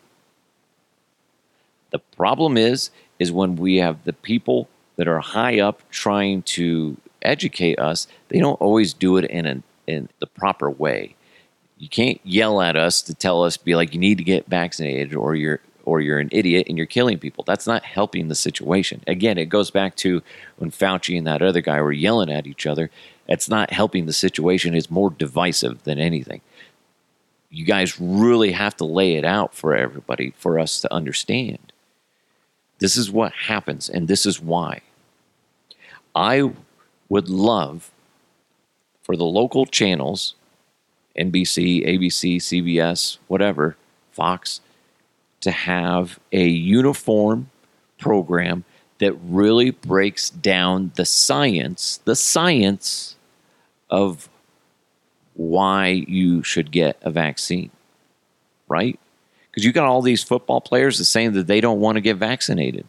The 1.91 2.01
problem 2.01 2.57
is 2.57 2.91
is 3.19 3.31
when 3.31 3.57
we 3.57 3.77
have 3.77 4.05
the 4.05 4.13
people 4.13 4.69
that 4.97 5.07
are 5.07 5.21
high 5.21 5.61
up 5.61 5.83
trying 5.91 6.43
to 6.43 6.97
educate 7.23 7.79
us, 7.79 8.07
they 8.29 8.39
don't 8.39 8.61
always 8.61 8.93
do 8.93 9.17
it 9.17 9.25
in 9.27 9.47
a, 9.47 9.63
in 9.87 10.09
the 10.21 10.27
proper 10.27 10.71
way. 10.71 11.15
You 11.79 11.89
can't 11.89 12.21
yell 12.25 12.61
at 12.61 12.77
us 12.77 13.03
to 13.03 13.15
tell 13.15 13.45
us 13.45 13.57
be 13.57 13.75
like 13.75 13.95
you 13.95 14.01
need 14.01 14.19
to 14.19 14.25
get 14.25 14.47
vaccinated 14.47 15.15
or 15.15 15.35
you're 15.35 15.61
or 15.89 16.03
you're 16.03 16.19
an 16.19 16.29
idiot 16.33 16.67
and 16.69 16.77
you're 16.77 16.87
killing 16.87 17.19
people. 17.19 17.45
That's 17.47 17.67
not 17.67 17.83
helping 17.83 18.29
the 18.29 18.35
situation. 18.35 19.03
Again, 19.07 19.39
it 19.39 19.47
goes 19.47 19.71
back 19.71 19.97
to 19.97 20.23
when 20.59 20.71
Fauci 20.71 21.17
and 21.17 21.27
that 21.27 21.41
other 21.41 21.63
guy 21.63 21.81
were 21.81 21.93
yelling 21.93 22.31
at 22.31 22.47
each 22.47 22.67
other. 22.67 22.91
It's 23.27 23.49
not 23.49 23.73
helping 23.73 24.05
the 24.05 24.13
situation. 24.13 24.75
It's 24.75 24.91
more 24.91 25.09
divisive 25.09 25.85
than 25.85 25.99
anything. 25.99 26.43
You 27.51 27.65
guys 27.65 27.99
really 27.99 28.53
have 28.53 28.77
to 28.77 28.85
lay 28.85 29.15
it 29.15 29.25
out 29.25 29.55
for 29.55 29.75
everybody 29.75 30.35
for 30.37 30.59
us 30.59 30.83
to 30.83 30.93
understand. 30.93 31.73
This 32.81 32.99
is 32.99 33.11
what 33.11 33.33
happens, 33.33 33.89
and 33.89 34.09
this 34.09 34.27
is 34.27 34.41
why. 34.41 34.83
I 36.15 36.53
would 37.09 37.29
love 37.29 37.91
for 39.03 39.17
the 39.17 39.25
local 39.25 39.67
channels, 39.67 40.35
NBC, 41.19 41.87
ABC, 41.87 42.37
CBS, 42.37 43.19
whatever, 43.27 43.77
Fox, 44.13 44.61
to 45.41 45.51
have 45.51 46.19
a 46.33 46.47
uniform 46.47 47.51
program 47.99 48.65
that 48.99 49.13
really 49.15 49.71
breaks 49.71 50.29
down 50.29 50.93
the 50.97 51.05
science, 51.05 52.01
the 52.05 52.17
science 52.17 53.17
of 53.91 54.29
why 55.35 56.05
you 56.09 56.43
should 56.43 56.71
get 56.71 56.99
a 57.03 57.11
vaccine, 57.11 57.71
right? 58.69 58.99
Because 59.51 59.65
you 59.65 59.73
got 59.73 59.87
all 59.87 60.03
these 60.03 60.23
football 60.23 60.61
players 60.61 60.99
that 60.99 61.05
saying 61.05 61.33
that 61.33 61.47
they 61.47 61.61
don't 61.61 61.81
want 61.81 61.97
to 61.97 62.01
get 62.01 62.17
vaccinated. 62.17 62.85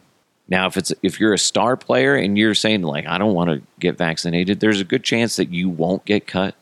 Now, 0.49 0.65
if 0.65 0.77
it's 0.77 0.91
if 1.03 1.19
you're 1.19 1.33
a 1.33 1.39
star 1.39 1.77
player 1.77 2.15
and 2.15 2.38
you're 2.38 2.55
saying 2.55 2.81
like 2.81 3.05
I 3.05 3.17
don't 3.17 3.35
want 3.35 3.49
to 3.51 3.62
get 3.79 3.97
vaccinated, 3.97 4.59
there's 4.59 4.81
a 4.81 4.85
good 4.85 5.03
chance 5.03 5.35
that 5.35 5.49
you 5.49 5.69
won't 5.69 6.05
get 6.05 6.27
cut. 6.27 6.55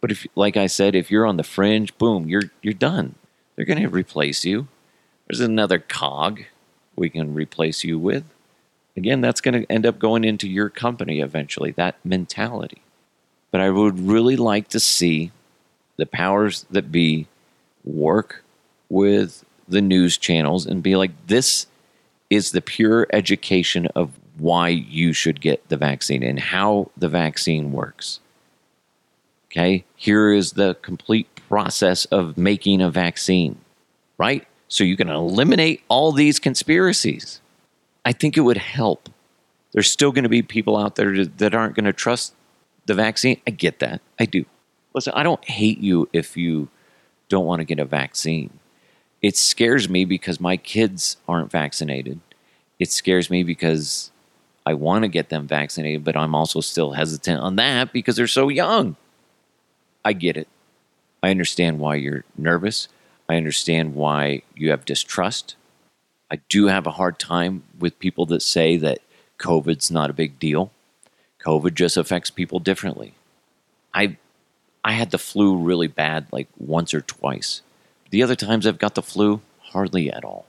But 0.00 0.12
if, 0.12 0.26
like 0.34 0.56
I 0.56 0.66
said, 0.66 0.94
if 0.94 1.10
you're 1.10 1.26
on 1.26 1.36
the 1.36 1.42
fringe, 1.42 1.96
boom, 1.98 2.28
you're 2.28 2.50
you're 2.62 2.72
done. 2.72 3.16
They're 3.56 3.64
going 3.64 3.82
to 3.82 3.88
replace 3.88 4.44
you. 4.44 4.68
There's 5.26 5.40
another 5.40 5.78
cog 5.78 6.44
we 6.96 7.10
can 7.10 7.34
replace 7.34 7.84
you 7.84 7.98
with. 7.98 8.24
Again, 8.96 9.20
that's 9.20 9.40
going 9.40 9.60
to 9.60 9.72
end 9.72 9.86
up 9.86 9.98
going 9.98 10.24
into 10.24 10.48
your 10.48 10.68
company 10.68 11.20
eventually. 11.20 11.72
That 11.72 11.96
mentality. 12.04 12.82
But 13.50 13.60
I 13.60 13.70
would 13.70 13.98
really 13.98 14.36
like 14.36 14.68
to 14.68 14.80
see 14.80 15.32
the 15.96 16.06
powers 16.06 16.64
that 16.70 16.92
be 16.92 17.26
work 17.84 18.42
with 18.88 19.44
the 19.68 19.80
news 19.80 20.16
channels 20.16 20.66
and 20.66 20.82
be 20.82 20.96
like, 20.96 21.10
this 21.26 21.66
is 22.32 22.52
the 22.52 22.60
pure 22.60 23.06
education 23.12 23.86
of 23.94 24.10
why 24.38 24.68
you 24.68 25.12
should 25.12 25.40
get 25.40 25.68
the 25.68 25.76
vaccine 25.76 26.22
and 26.22 26.38
how 26.38 26.90
the 26.96 27.08
vaccine 27.08 27.72
works. 27.72 28.20
Okay, 29.50 29.84
here 29.96 30.32
is 30.32 30.52
the 30.52 30.74
complete 30.76 31.28
process 31.48 32.06
of 32.06 32.38
making 32.38 32.80
a 32.80 32.90
vaccine, 32.90 33.58
right? 34.16 34.46
So 34.68 34.84
you 34.84 34.96
can 34.96 35.10
eliminate 35.10 35.82
all 35.88 36.12
these 36.12 36.38
conspiracies. 36.38 37.42
I 38.06 38.12
think 38.12 38.38
it 38.38 38.40
would 38.40 38.56
help. 38.56 39.10
There's 39.72 39.90
still 39.90 40.12
going 40.12 40.22
to 40.22 40.30
be 40.30 40.42
people 40.42 40.78
out 40.78 40.96
there 40.96 41.26
that 41.26 41.54
aren't 41.54 41.74
going 41.74 41.84
to 41.84 41.92
trust 41.92 42.34
the 42.86 42.94
vaccine. 42.94 43.40
I 43.46 43.50
get 43.50 43.80
that. 43.80 44.00
I 44.18 44.24
do. 44.24 44.46
Listen, 44.94 45.12
I 45.14 45.22
don't 45.22 45.44
hate 45.44 45.78
you 45.78 46.08
if 46.12 46.36
you 46.36 46.68
don't 47.28 47.44
want 47.44 47.60
to 47.60 47.64
get 47.64 47.78
a 47.78 47.84
vaccine. 47.84 48.58
It 49.22 49.36
scares 49.36 49.88
me 49.88 50.04
because 50.04 50.40
my 50.40 50.56
kids 50.56 51.16
aren't 51.28 51.50
vaccinated. 51.50 52.20
It 52.78 52.90
scares 52.90 53.30
me 53.30 53.44
because 53.44 54.10
I 54.66 54.74
want 54.74 55.02
to 55.02 55.08
get 55.08 55.28
them 55.28 55.46
vaccinated, 55.46 56.04
but 56.04 56.16
I'm 56.16 56.34
also 56.34 56.60
still 56.60 56.92
hesitant 56.92 57.40
on 57.40 57.56
that 57.56 57.92
because 57.92 58.16
they're 58.16 58.26
so 58.26 58.48
young. 58.48 58.96
I 60.04 60.12
get 60.12 60.36
it. 60.36 60.48
I 61.22 61.30
understand 61.30 61.78
why 61.78 61.94
you're 61.96 62.24
nervous. 62.36 62.88
I 63.28 63.36
understand 63.36 63.94
why 63.94 64.42
you 64.56 64.70
have 64.70 64.84
distrust. 64.84 65.54
I 66.30 66.40
do 66.48 66.66
have 66.66 66.86
a 66.86 66.92
hard 66.92 67.18
time 67.18 67.62
with 67.78 67.98
people 67.98 68.26
that 68.26 68.42
say 68.42 68.76
that 68.78 68.98
COVID's 69.38 69.90
not 69.90 70.10
a 70.10 70.14
big 70.14 70.38
deal. 70.38 70.72
COVID 71.44 71.74
just 71.74 71.96
affects 71.96 72.30
people 72.30 72.58
differently. 72.58 73.14
I 73.94 74.16
I 74.84 74.92
had 74.92 75.10
the 75.10 75.18
flu 75.18 75.56
really 75.56 75.86
bad 75.86 76.26
like 76.32 76.48
once 76.58 76.92
or 76.92 77.00
twice. 77.00 77.62
The 78.12 78.22
other 78.22 78.36
times 78.36 78.66
I've 78.66 78.78
got 78.78 78.94
the 78.94 79.02
flu, 79.02 79.40
hardly 79.58 80.12
at 80.12 80.24
all. 80.24 80.46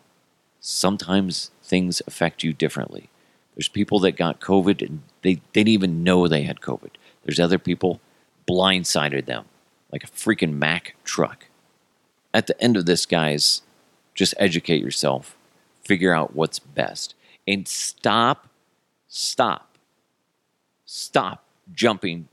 Sometimes 0.59 1.49
things 1.63 2.01
affect 2.05 2.43
you 2.43 2.53
differently. 2.53 3.09
There's 3.55 3.67
people 3.67 3.99
that 4.01 4.11
got 4.11 4.39
COVID 4.39 4.85
and 4.85 5.01
they, 5.23 5.35
they 5.35 5.41
didn't 5.53 5.69
even 5.69 6.03
know 6.03 6.27
they 6.27 6.43
had 6.43 6.61
COVID. 6.61 6.91
There's 7.23 7.39
other 7.39 7.57
people 7.57 8.01
blindsided 8.47 9.25
them 9.25 9.45
like 9.91 10.03
a 10.03 10.07
freaking 10.07 10.53
Mack 10.53 10.95
truck. 11.03 11.45
At 12.33 12.47
the 12.47 12.61
end 12.61 12.77
of 12.77 12.85
this, 12.85 13.05
guys, 13.05 13.63
just 14.13 14.35
educate 14.37 14.81
yourself, 14.81 15.35
figure 15.83 16.13
out 16.13 16.35
what's 16.35 16.59
best, 16.59 17.15
and 17.47 17.67
stop, 17.67 18.49
stop 19.07 19.73
stop 20.93 21.43
jumping 21.73 22.27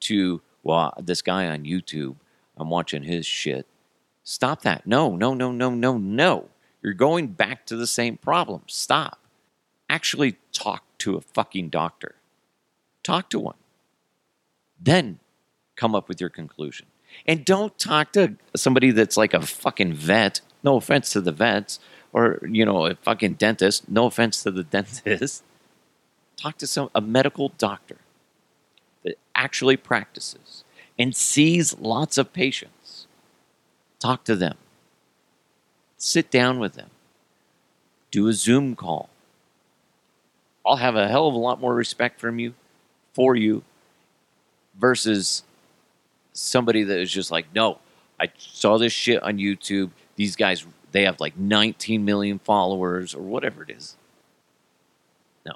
to, 0.00 0.40
well, 0.62 0.94
this 0.98 1.20
guy 1.20 1.46
on 1.46 1.64
YouTube, 1.64 2.16
I'm 2.56 2.70
watching 2.70 3.02
his 3.02 3.26
shit. 3.26 3.66
Stop 4.30 4.60
that. 4.60 4.86
No, 4.86 5.16
no, 5.16 5.32
no, 5.32 5.50
no, 5.50 5.70
no, 5.70 5.96
no. 5.96 6.50
You're 6.82 6.92
going 6.92 7.28
back 7.28 7.64
to 7.64 7.76
the 7.76 7.86
same 7.86 8.18
problem. 8.18 8.60
Stop. 8.66 9.18
Actually 9.88 10.36
talk 10.52 10.84
to 10.98 11.16
a 11.16 11.22
fucking 11.22 11.70
doctor. 11.70 12.14
Talk 13.02 13.30
to 13.30 13.38
one. 13.38 13.56
Then 14.78 15.18
come 15.76 15.94
up 15.94 16.08
with 16.10 16.20
your 16.20 16.28
conclusion. 16.28 16.88
And 17.24 17.42
don't 17.42 17.78
talk 17.78 18.12
to 18.12 18.34
somebody 18.54 18.90
that's 18.90 19.16
like 19.16 19.32
a 19.32 19.40
fucking 19.40 19.94
vet. 19.94 20.42
No 20.62 20.76
offense 20.76 21.08
to 21.14 21.22
the 21.22 21.32
vets 21.32 21.80
or, 22.12 22.38
you 22.46 22.66
know, 22.66 22.84
a 22.84 22.96
fucking 22.96 23.34
dentist. 23.34 23.88
No 23.88 24.04
offense 24.04 24.42
to 24.42 24.50
the 24.50 24.62
dentist 24.64 25.42
talk 26.36 26.58
to 26.58 26.66
some 26.66 26.90
a 26.94 27.00
medical 27.00 27.48
doctor 27.56 27.96
that 29.04 29.16
actually 29.34 29.78
practices 29.78 30.64
and 30.98 31.16
sees 31.16 31.78
lots 31.78 32.18
of 32.18 32.32
patients, 32.34 32.77
talk 33.98 34.24
to 34.24 34.36
them, 34.36 34.56
sit 35.96 36.30
down 36.30 36.58
with 36.58 36.74
them, 36.74 36.90
do 38.10 38.28
a 38.28 38.32
Zoom 38.32 38.76
call. 38.76 39.08
I'll 40.64 40.76
have 40.76 40.96
a 40.96 41.08
hell 41.08 41.28
of 41.28 41.34
a 41.34 41.38
lot 41.38 41.60
more 41.60 41.74
respect 41.74 42.20
from 42.20 42.38
you, 42.38 42.54
for 43.14 43.34
you, 43.34 43.62
versus 44.78 45.42
somebody 46.32 46.84
that 46.84 46.98
is 46.98 47.10
just 47.10 47.30
like, 47.30 47.46
no, 47.54 47.78
I 48.20 48.30
saw 48.36 48.78
this 48.78 48.92
shit 48.92 49.22
on 49.22 49.38
YouTube. 49.38 49.90
These 50.16 50.36
guys, 50.36 50.66
they 50.92 51.04
have 51.04 51.20
like 51.20 51.36
19 51.36 52.04
million 52.04 52.38
followers 52.38 53.14
or 53.14 53.22
whatever 53.22 53.62
it 53.62 53.70
is. 53.70 53.96
No, 55.46 55.54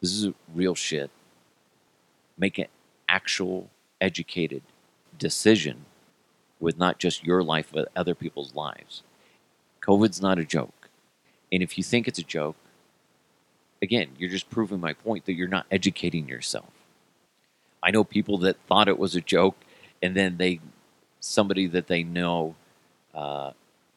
this 0.00 0.12
is 0.12 0.32
real 0.54 0.74
shit. 0.74 1.10
Make 2.36 2.58
an 2.58 2.66
actual 3.08 3.70
educated 4.00 4.62
decision 5.18 5.84
with 6.62 6.78
not 6.78 6.98
just 6.98 7.24
your 7.24 7.42
life, 7.42 7.68
but 7.72 7.90
other 7.96 8.14
people's 8.14 8.54
lives. 8.54 9.02
COVID's 9.82 10.22
not 10.22 10.38
a 10.38 10.44
joke. 10.44 10.88
And 11.50 11.60
if 11.62 11.76
you 11.76 11.82
think 11.82 12.06
it's 12.06 12.20
a 12.20 12.22
joke, 12.24 12.56
again, 13.82 14.10
you're 14.16 14.30
just 14.30 14.48
proving 14.48 14.78
my 14.80 14.92
point 14.92 15.26
that 15.26 15.34
you're 15.34 15.48
not 15.48 15.66
educating 15.72 16.28
yourself. 16.28 16.70
I 17.82 17.90
know 17.90 18.04
people 18.04 18.38
that 18.38 18.56
thought 18.68 18.86
it 18.86 18.98
was 18.98 19.16
a 19.16 19.20
joke, 19.20 19.56
and 20.00 20.14
then 20.14 20.36
they, 20.36 20.60
somebody 21.18 21.66
that 21.66 21.88
they 21.88 22.04
know, 22.04 22.54
uh, 23.12 23.50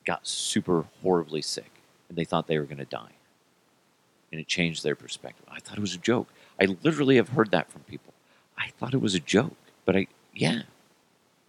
got 0.03 0.27
super 0.27 0.85
horribly 1.03 1.43
sick, 1.43 1.71
and 2.09 2.17
they 2.17 2.25
thought 2.25 2.47
they 2.47 2.57
were 2.57 2.65
going 2.65 2.79
to 2.79 2.85
die, 2.85 3.13
and 4.31 4.41
it 4.41 4.47
changed 4.47 4.83
their 4.83 4.95
perspective. 4.95 5.45
I 5.49 5.59
thought 5.59 5.77
it 5.77 5.81
was 5.81 5.93
a 5.93 5.99
joke. 5.99 6.29
I 6.59 6.65
literally 6.81 7.17
have 7.17 7.29
heard 7.29 7.51
that 7.51 7.71
from 7.71 7.81
people. 7.81 8.13
I 8.57 8.69
thought 8.79 8.95
it 8.95 9.01
was 9.01 9.13
a 9.13 9.19
joke, 9.19 9.55
but 9.85 9.95
I, 9.95 10.07
yeah. 10.33 10.63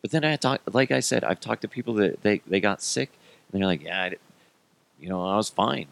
But 0.06 0.12
then 0.12 0.24
I 0.24 0.36
talked, 0.36 0.72
like 0.72 0.92
I 0.92 1.00
said, 1.00 1.24
I've 1.24 1.40
talked 1.40 1.62
to 1.62 1.68
people 1.68 1.94
that 1.94 2.22
they, 2.22 2.40
they 2.46 2.60
got 2.60 2.80
sick, 2.80 3.10
and 3.50 3.60
they're 3.60 3.66
like, 3.66 3.82
yeah, 3.82 4.02
I, 4.02 4.14
you 5.00 5.08
know, 5.08 5.26
I 5.26 5.34
was 5.34 5.50
fine. 5.50 5.88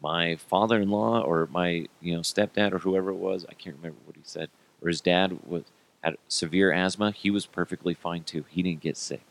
My 0.00 0.34
father-in-law 0.34 1.20
or 1.20 1.48
my, 1.52 1.86
you 2.00 2.14
know, 2.14 2.22
stepdad 2.22 2.72
or 2.72 2.78
whoever 2.78 3.10
it 3.10 3.18
was, 3.18 3.46
I 3.48 3.54
can't 3.54 3.76
remember 3.76 4.00
what 4.06 4.16
he 4.16 4.22
said, 4.24 4.50
or 4.82 4.88
his 4.88 5.00
dad 5.00 5.38
was 5.46 5.62
had 6.02 6.16
severe 6.26 6.72
asthma. 6.72 7.12
He 7.12 7.30
was 7.30 7.46
perfectly 7.46 7.94
fine 7.94 8.24
too. 8.24 8.44
He 8.48 8.60
didn't 8.60 8.80
get 8.80 8.96
sick. 8.96 9.22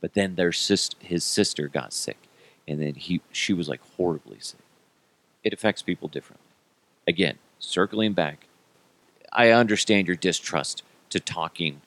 But 0.00 0.14
then 0.14 0.36
their 0.36 0.52
sis, 0.52 0.90
his 1.00 1.24
sister 1.24 1.66
got 1.66 1.92
sick, 1.92 2.18
and 2.68 2.80
then 2.80 2.94
he, 2.94 3.20
she 3.32 3.52
was 3.52 3.68
like 3.68 3.80
horribly 3.96 4.38
sick. 4.38 4.60
It 5.42 5.52
affects 5.52 5.82
people 5.82 6.06
differently. 6.06 6.46
Again, 7.08 7.38
circling 7.58 8.12
back, 8.12 8.46
I 9.32 9.50
understand 9.50 10.06
your 10.06 10.16
distrust 10.16 10.84
to 11.08 11.18
talking 11.18 11.80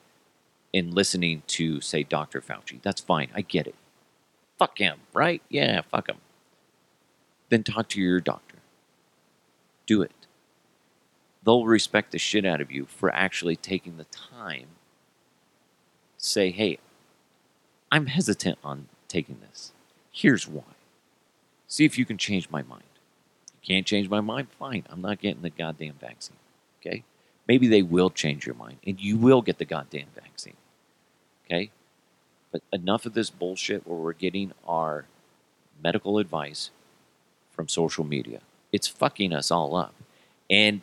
and 0.74 0.92
listening 0.92 1.42
to, 1.46 1.80
say, 1.80 2.02
Dr. 2.02 2.40
Fauci. 2.40 2.82
That's 2.82 3.00
fine. 3.00 3.28
I 3.32 3.42
get 3.42 3.68
it. 3.68 3.76
Fuck 4.58 4.78
him, 4.78 4.98
right? 5.12 5.40
Yeah, 5.48 5.82
fuck 5.82 6.08
him. 6.08 6.18
Then 7.48 7.62
talk 7.62 7.88
to 7.90 8.00
your 8.00 8.20
doctor. 8.20 8.56
Do 9.86 10.02
it. 10.02 10.10
They'll 11.44 11.64
respect 11.64 12.10
the 12.10 12.18
shit 12.18 12.44
out 12.44 12.60
of 12.60 12.72
you 12.72 12.86
for 12.86 13.14
actually 13.14 13.56
taking 13.56 13.96
the 13.96 14.04
time 14.04 14.66
to 16.18 16.24
say, 16.24 16.50
hey, 16.50 16.78
I'm 17.92 18.06
hesitant 18.06 18.58
on 18.64 18.88
taking 19.06 19.38
this. 19.40 19.72
Here's 20.10 20.48
why. 20.48 20.62
See 21.68 21.84
if 21.84 21.98
you 21.98 22.04
can 22.04 22.18
change 22.18 22.50
my 22.50 22.62
mind. 22.62 22.82
You 23.62 23.74
can't 23.74 23.86
change 23.86 24.08
my 24.08 24.20
mind? 24.20 24.48
Fine. 24.58 24.84
I'm 24.90 25.02
not 25.02 25.20
getting 25.20 25.42
the 25.42 25.50
goddamn 25.50 25.94
vaccine. 26.00 26.36
Okay? 26.80 27.04
Maybe 27.46 27.68
they 27.68 27.82
will 27.82 28.10
change 28.10 28.46
your 28.46 28.54
mind 28.54 28.78
and 28.86 28.98
you 29.00 29.16
will 29.16 29.42
get 29.42 29.58
the 29.58 29.64
goddamn 29.64 30.08
vaccine. 30.14 30.56
Okay? 31.44 31.70
But 32.52 32.62
enough 32.72 33.06
of 33.06 33.14
this 33.14 33.30
bullshit 33.30 33.86
where 33.86 33.98
we're 33.98 34.12
getting 34.12 34.52
our 34.66 35.06
medical 35.82 36.18
advice 36.18 36.70
from 37.50 37.68
social 37.68 38.04
media. 38.04 38.40
It's 38.72 38.88
fucking 38.88 39.32
us 39.32 39.50
all 39.50 39.76
up. 39.76 39.94
And 40.50 40.82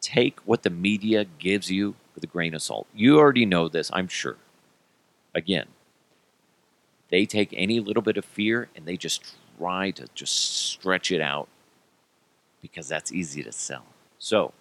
take 0.00 0.38
what 0.40 0.62
the 0.62 0.70
media 0.70 1.24
gives 1.38 1.70
you 1.70 1.94
with 2.14 2.22
a 2.24 2.26
grain 2.26 2.54
of 2.54 2.62
salt. 2.62 2.86
You 2.94 3.18
already 3.18 3.46
know 3.46 3.68
this, 3.68 3.90
I'm 3.92 4.08
sure. 4.08 4.36
Again, 5.34 5.66
they 7.08 7.26
take 7.26 7.52
any 7.52 7.80
little 7.80 8.02
bit 8.02 8.16
of 8.16 8.24
fear 8.24 8.68
and 8.76 8.86
they 8.86 8.96
just 8.96 9.34
try 9.58 9.90
to 9.92 10.06
just 10.14 10.34
stretch 10.34 11.10
it 11.10 11.20
out 11.20 11.48
because 12.60 12.88
that's 12.88 13.12
easy 13.12 13.42
to 13.42 13.52
sell. 13.52 13.84
So, 14.18 14.52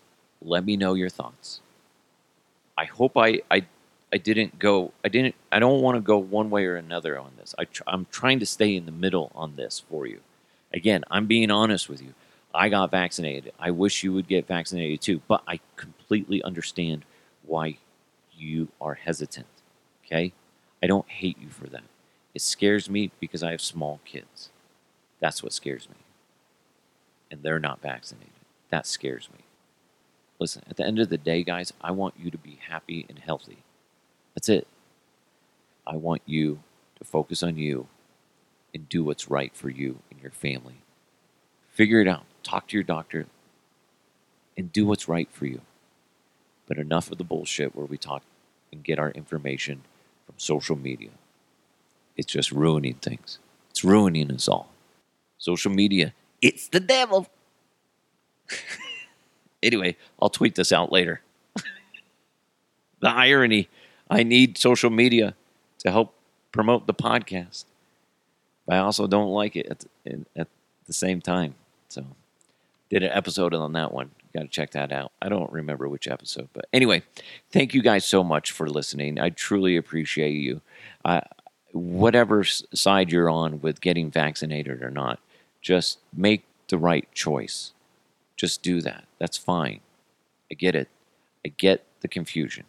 let 0.41 0.65
me 0.65 0.75
know 0.75 0.93
your 0.93 1.09
thoughts. 1.09 1.61
I 2.77 2.85
hope 2.85 3.17
I, 3.17 3.41
I 3.49 3.65
I 4.13 4.17
didn't 4.17 4.59
go. 4.59 4.93
I 5.03 5.09
didn't. 5.09 5.33
I 5.51 5.57
don't 5.57 5.81
want 5.81 5.95
to 5.95 6.01
go 6.01 6.19
one 6.19 6.51
way 6.51 6.67
or 6.67 6.75
another 6.75 7.17
on 7.17 7.31
this. 7.35 7.55
I 7.57 7.65
tr- 7.65 7.81
I'm 7.87 8.05
trying 8.11 8.39
to 8.41 8.45
stay 8.45 8.75
in 8.75 8.85
the 8.85 8.91
middle 8.91 9.31
on 9.33 9.55
this 9.55 9.79
for 9.89 10.05
you. 10.05 10.19
Again, 10.71 11.03
I'm 11.09 11.25
being 11.25 11.49
honest 11.49 11.89
with 11.89 11.99
you. 11.99 12.13
I 12.53 12.69
got 12.69 12.91
vaccinated. 12.91 13.53
I 13.59 13.71
wish 13.71 14.03
you 14.03 14.13
would 14.13 14.27
get 14.27 14.45
vaccinated 14.45 15.01
too, 15.01 15.21
but 15.27 15.41
I 15.47 15.61
completely 15.77 16.43
understand 16.43 17.05
why 17.43 17.79
you 18.37 18.67
are 18.79 18.93
hesitant. 18.93 19.47
Okay, 20.05 20.31
I 20.83 20.85
don't 20.85 21.09
hate 21.09 21.39
you 21.41 21.49
for 21.49 21.65
that. 21.69 21.83
It 22.35 22.43
scares 22.43 22.87
me 22.87 23.09
because 23.19 23.41
I 23.41 23.49
have 23.49 23.61
small 23.61 23.99
kids. 24.05 24.49
That's 25.21 25.41
what 25.41 25.53
scares 25.53 25.89
me, 25.89 25.95
and 27.31 27.41
they're 27.41 27.59
not 27.59 27.81
vaccinated. 27.81 28.29
That 28.69 28.85
scares 28.85 29.27
me. 29.33 29.39
Listen, 30.37 30.61
at 30.69 30.77
the 30.77 30.85
end 30.85 30.99
of 30.99 31.09
the 31.09 31.17
day, 31.17 31.43
guys, 31.43 31.73
I 31.81 31.89
want 31.89 32.13
you 32.19 32.29
to 32.29 32.37
be 32.37 32.59
happy 32.69 33.07
and 33.09 33.17
healthy. 33.17 33.63
That's 34.43 34.49
it. 34.49 34.67
I 35.87 35.95
want 35.95 36.21
you 36.25 36.59
to 36.97 37.05
focus 37.05 37.43
on 37.43 37.55
you 37.55 37.87
and 38.73 38.89
do 38.89 39.01
what's 39.01 39.29
right 39.29 39.55
for 39.55 39.69
you 39.69 39.99
and 40.11 40.21
your 40.21 40.31
family. 40.31 40.81
Figure 41.71 42.01
it 42.01 42.09
out. 42.09 42.25
Talk 42.43 42.67
to 42.67 42.75
your 42.75 42.83
doctor 42.83 43.27
and 44.57 44.69
do 44.73 44.85
what's 44.85 45.07
right 45.07 45.29
for 45.31 45.45
you. 45.45 45.61
But 46.67 46.77
enough 46.77 47.09
of 47.09 47.19
the 47.19 47.23
bullshit 47.23 47.73
where 47.73 47.85
we 47.85 47.97
talk 47.97 48.23
and 48.69 48.83
get 48.83 48.99
our 48.99 49.11
information 49.11 49.83
from 50.25 50.35
social 50.35 50.75
media. 50.75 51.11
It's 52.17 52.33
just 52.33 52.51
ruining 52.51 52.95
things. 52.95 53.39
It's 53.69 53.85
ruining 53.85 54.29
us 54.29 54.49
all. 54.49 54.67
Social 55.37 55.71
media, 55.71 56.13
it's 56.41 56.67
the 56.67 56.81
devil. 56.81 57.29
anyway, 59.63 59.95
I'll 60.21 60.29
tweet 60.29 60.55
this 60.55 60.73
out 60.73 60.91
later. 60.91 61.21
the 62.99 63.09
irony 63.09 63.69
I 64.13 64.23
need 64.23 64.57
social 64.57 64.89
media 64.89 65.35
to 65.79 65.91
help 65.91 66.13
promote 66.51 66.85
the 66.85 66.93
podcast. 66.93 67.65
But 68.65 68.75
I 68.75 68.79
also 68.79 69.07
don't 69.07 69.31
like 69.31 69.55
it 69.55 69.67
at, 69.69 69.85
at 70.35 70.47
the 70.85 70.93
same 70.93 71.19
time. 71.19 71.55
So, 71.89 72.05
did 72.89 73.03
an 73.03 73.11
episode 73.11 73.53
on 73.53 73.73
that 73.73 73.91
one. 73.91 74.11
You 74.19 74.39
got 74.39 74.43
to 74.43 74.49
check 74.49 74.71
that 74.71 74.91
out. 74.91 75.11
I 75.21 75.29
don't 75.29 75.51
remember 75.51 75.89
which 75.89 76.07
episode, 76.07 76.49
but 76.53 76.65
anyway, 76.71 77.03
thank 77.51 77.73
you 77.73 77.81
guys 77.81 78.05
so 78.05 78.23
much 78.23 78.51
for 78.51 78.69
listening. 78.69 79.19
I 79.19 79.29
truly 79.29 79.77
appreciate 79.77 80.33
you. 80.35 80.61
Uh, 81.03 81.21
whatever 81.71 82.43
side 82.43 83.11
you're 83.11 83.29
on 83.29 83.61
with 83.61 83.81
getting 83.81 84.11
vaccinated 84.11 84.83
or 84.83 84.91
not, 84.91 85.19
just 85.61 85.99
make 86.15 86.45
the 86.69 86.77
right 86.77 87.11
choice. 87.13 87.71
Just 88.37 88.61
do 88.61 88.81
that. 88.81 89.05
That's 89.19 89.37
fine. 89.37 89.81
I 90.51 90.55
get 90.55 90.75
it. 90.75 90.87
I 91.45 91.49
get 91.49 91.83
the 92.01 92.07
confusion. 92.07 92.65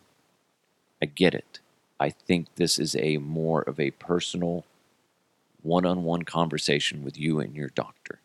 I 1.04 1.06
get 1.06 1.34
it. 1.34 1.58
I 2.00 2.08
think 2.08 2.46
this 2.54 2.78
is 2.78 2.96
a 2.96 3.18
more 3.18 3.60
of 3.60 3.78
a 3.78 3.90
personal 3.90 4.64
one 5.60 5.84
on 5.84 6.02
one 6.02 6.22
conversation 6.22 7.04
with 7.04 7.18
you 7.18 7.40
and 7.40 7.54
your 7.54 7.68
doctor. 7.68 8.20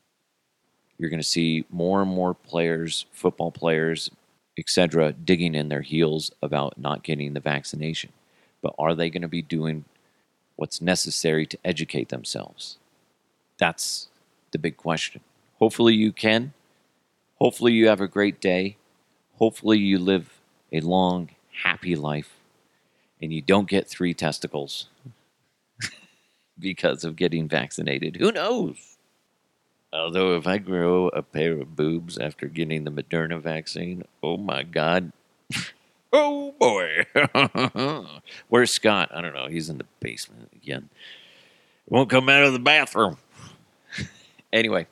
You're 0.97 1.09
going 1.09 1.19
to 1.19 1.27
see 1.27 1.65
more 1.69 2.01
and 2.01 2.09
more 2.09 2.33
players, 2.33 3.05
football 3.11 3.51
players, 3.51 4.09
etc., 4.57 5.11
digging 5.11 5.55
in 5.55 5.67
their 5.67 5.81
heels 5.81 6.31
about 6.41 6.77
not 6.77 7.03
getting 7.03 7.33
the 7.33 7.41
vaccination. 7.41 8.13
But 8.61 8.75
are 8.79 8.95
they 8.95 9.09
going 9.09 9.23
to 9.23 9.27
be 9.27 9.41
doing 9.41 9.83
what's 10.55 10.79
necessary 10.79 11.45
to 11.47 11.57
educate 11.65 12.07
themselves? 12.07 12.77
That's 13.57 14.07
the 14.51 14.57
big 14.57 14.77
question. 14.77 15.19
Hopefully, 15.57 15.95
you 15.95 16.13
can. 16.13 16.53
Hopefully, 17.39 17.73
you 17.73 17.89
have 17.89 17.99
a 17.99 18.07
great 18.07 18.39
day. 18.39 18.77
Hopefully, 19.37 19.79
you 19.79 19.99
live 19.99 20.39
a 20.71 20.79
long, 20.79 21.31
happy 21.51 21.97
life 21.97 22.38
and 23.21 23.33
you 23.33 23.41
don't 23.41 23.69
get 23.69 23.87
three 23.87 24.13
testicles 24.13 24.87
because 26.59 27.03
of 27.03 27.15
getting 27.15 27.47
vaccinated. 27.47 28.17
Who 28.17 28.31
knows? 28.31 28.97
Although, 29.91 30.35
if 30.35 30.45
I 30.45 30.59
grow 30.59 31.07
a 31.07 31.23
pair 31.23 31.53
of 31.53 31.75
boobs 31.75 32.17
after 32.17 32.45
getting 32.47 32.83
the 32.83 32.91
Moderna 32.91 33.41
vaccine, 33.41 34.03
oh 34.21 34.37
my 34.37 34.63
God. 34.63 35.11
oh 36.13 36.53
boy. 36.59 37.05
Where's 38.49 38.71
Scott? 38.71 39.09
I 39.11 39.21
don't 39.21 39.33
know. 39.33 39.47
He's 39.47 39.69
in 39.69 39.79
the 39.79 39.85
basement 39.99 40.49
again. 40.55 40.89
Won't 41.87 42.11
come 42.11 42.29
out 42.29 42.43
of 42.43 42.53
the 42.53 42.59
bathroom. 42.59 43.17
anyway, 44.53 44.85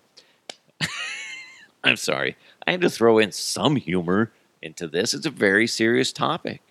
I'm 1.83 1.95
sorry. 1.95 2.35
I 2.65 2.71
had 2.71 2.81
to 2.81 2.89
throw 2.89 3.19
in 3.19 3.31
some 3.31 3.75
humor 3.75 4.31
into 4.63 4.87
this. 4.87 5.13
It's 5.13 5.27
a 5.27 5.31
very 5.31 5.67
serious 5.67 6.11
topic, 6.11 6.61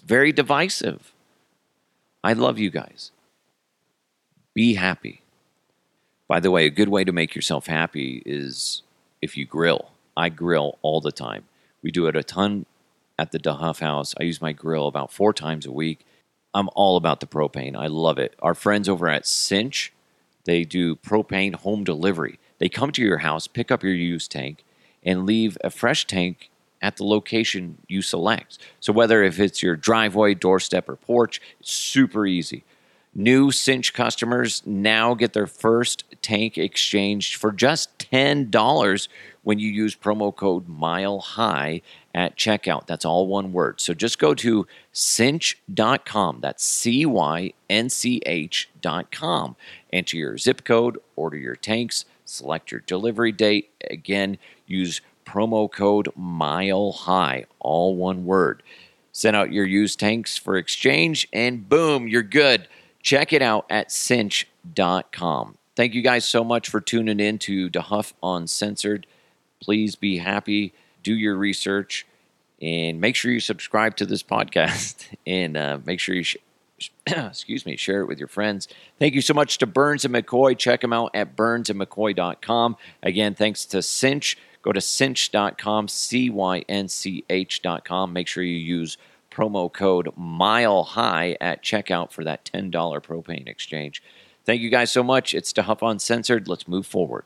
it's 0.00 0.08
very 0.08 0.32
divisive. 0.32 1.12
I 2.24 2.32
love 2.32 2.58
you 2.58 2.70
guys. 2.70 3.10
Be 4.54 4.74
happy. 4.74 5.20
By 6.26 6.40
the 6.40 6.50
way, 6.50 6.64
a 6.64 6.70
good 6.70 6.88
way 6.88 7.04
to 7.04 7.12
make 7.12 7.34
yourself 7.34 7.66
happy 7.66 8.22
is 8.24 8.82
if 9.20 9.36
you 9.36 9.44
grill. 9.44 9.90
I 10.16 10.30
grill 10.30 10.78
all 10.80 11.02
the 11.02 11.12
time. 11.12 11.44
We 11.82 11.90
do 11.90 12.06
it 12.06 12.16
a 12.16 12.22
ton 12.22 12.64
at 13.18 13.32
the 13.32 13.38
DeHuff 13.38 13.80
House. 13.80 14.14
I 14.18 14.22
use 14.22 14.40
my 14.40 14.52
grill 14.52 14.86
about 14.86 15.12
four 15.12 15.34
times 15.34 15.66
a 15.66 15.72
week. 15.72 16.06
I'm 16.54 16.70
all 16.74 16.96
about 16.96 17.20
the 17.20 17.26
propane. 17.26 17.76
I 17.76 17.86
love 17.86 18.18
it. 18.18 18.34
Our 18.40 18.54
friends 18.54 18.88
over 18.88 19.08
at 19.08 19.26
Cynch, 19.26 19.92
they 20.44 20.64
do 20.64 20.96
propane 20.96 21.54
home 21.56 21.84
delivery. 21.84 22.38
They 22.58 22.70
come 22.70 22.90
to 22.92 23.02
your 23.02 23.18
house, 23.18 23.46
pick 23.46 23.70
up 23.70 23.82
your 23.82 23.92
used 23.92 24.30
tank, 24.30 24.64
and 25.02 25.26
leave 25.26 25.58
a 25.62 25.70
fresh 25.70 26.06
tank 26.06 26.49
at 26.82 26.96
the 26.96 27.04
location 27.04 27.78
you 27.88 28.02
select. 28.02 28.58
So 28.80 28.92
whether 28.92 29.22
if 29.22 29.38
it's 29.38 29.62
your 29.62 29.76
driveway, 29.76 30.34
doorstep, 30.34 30.88
or 30.88 30.96
porch, 30.96 31.40
it's 31.60 31.72
super 31.72 32.26
easy. 32.26 32.64
New 33.14 33.50
Cynch 33.50 33.92
customers 33.92 34.62
now 34.64 35.14
get 35.14 35.32
their 35.32 35.48
first 35.48 36.04
tank 36.22 36.56
exchanged 36.56 37.34
for 37.34 37.50
just 37.50 37.98
$10 37.98 39.08
when 39.42 39.58
you 39.58 39.68
use 39.68 39.96
promo 39.96 40.34
code 40.34 40.68
Mile 40.68 41.18
High 41.18 41.82
at 42.14 42.36
checkout. 42.36 42.86
That's 42.86 43.04
all 43.04 43.26
one 43.26 43.52
word. 43.52 43.80
So 43.80 43.94
just 43.94 44.20
go 44.20 44.34
to 44.34 44.66
cynch.com. 44.92 46.38
That's 46.40 46.64
C 46.64 47.04
Y 47.04 47.52
N 47.68 47.88
C 47.90 48.22
H.com. 48.24 49.56
Enter 49.92 50.16
your 50.16 50.38
zip 50.38 50.64
code, 50.64 50.98
order 51.16 51.36
your 51.36 51.56
tanks, 51.56 52.04
select 52.24 52.70
your 52.70 52.80
delivery 52.80 53.32
date. 53.32 53.70
Again, 53.90 54.38
use 54.66 55.00
promo 55.30 55.70
code 55.70 56.08
Mile 56.16 56.90
High, 56.90 57.44
all 57.60 57.94
one 57.94 58.24
word. 58.24 58.62
Send 59.12 59.36
out 59.36 59.52
your 59.52 59.64
used 59.64 60.00
tanks 60.00 60.36
for 60.36 60.56
exchange, 60.56 61.28
and 61.32 61.68
boom, 61.68 62.08
you're 62.08 62.22
good. 62.22 62.66
Check 63.02 63.32
it 63.32 63.40
out 63.40 63.64
at 63.70 63.92
cynch.com. 63.92 65.56
Thank 65.76 65.94
you 65.94 66.02
guys 66.02 66.28
so 66.28 66.42
much 66.42 66.68
for 66.68 66.80
tuning 66.80 67.20
in 67.20 67.38
to 67.40 67.70
DeHuff 67.70 68.12
Uncensored. 68.22 69.06
Please 69.60 69.94
be 69.94 70.18
happy, 70.18 70.72
do 71.02 71.14
your 71.14 71.36
research, 71.36 72.06
and 72.60 73.00
make 73.00 73.14
sure 73.14 73.30
you 73.30 73.40
subscribe 73.40 73.96
to 73.96 74.06
this 74.06 74.22
podcast 74.24 75.06
and 75.26 75.56
uh, 75.56 75.78
make 75.84 76.00
sure 76.00 76.14
you. 76.14 76.24
Sh- 76.24 76.36
excuse 77.06 77.66
me, 77.66 77.76
share 77.76 78.00
it 78.00 78.06
with 78.06 78.18
your 78.18 78.28
friends. 78.28 78.68
Thank 78.98 79.14
you 79.14 79.20
so 79.20 79.34
much 79.34 79.58
to 79.58 79.66
Burns 79.66 80.04
and 80.06 80.14
McCoy. 80.14 80.56
Check 80.56 80.80
them 80.80 80.94
out 80.94 81.10
at 81.12 81.36
burnsandmccoy.com. 81.36 82.76
Again, 83.02 83.34
thanks 83.34 83.66
to 83.66 83.82
Cynch. 83.82 84.38
Go 84.62 84.72
to 84.72 84.80
cynch.com, 84.80 85.88
C 85.88 86.30
Y 86.30 86.64
N 86.68 86.88
C 86.88 87.24
H.com. 87.30 88.12
Make 88.12 88.28
sure 88.28 88.42
you 88.42 88.58
use 88.58 88.98
promo 89.30 89.72
code 89.72 90.10
Mile 90.16 90.82
High 90.82 91.36
at 91.40 91.62
checkout 91.62 92.12
for 92.12 92.24
that 92.24 92.44
$10 92.44 92.70
propane 92.72 93.48
exchange. 93.48 94.02
Thank 94.44 94.60
you 94.60 94.70
guys 94.70 94.90
so 94.90 95.02
much. 95.02 95.34
It's 95.34 95.52
DeHuff 95.52 95.88
Uncensored. 95.88 96.48
Let's 96.48 96.66
move 96.66 96.86
forward. 96.86 97.24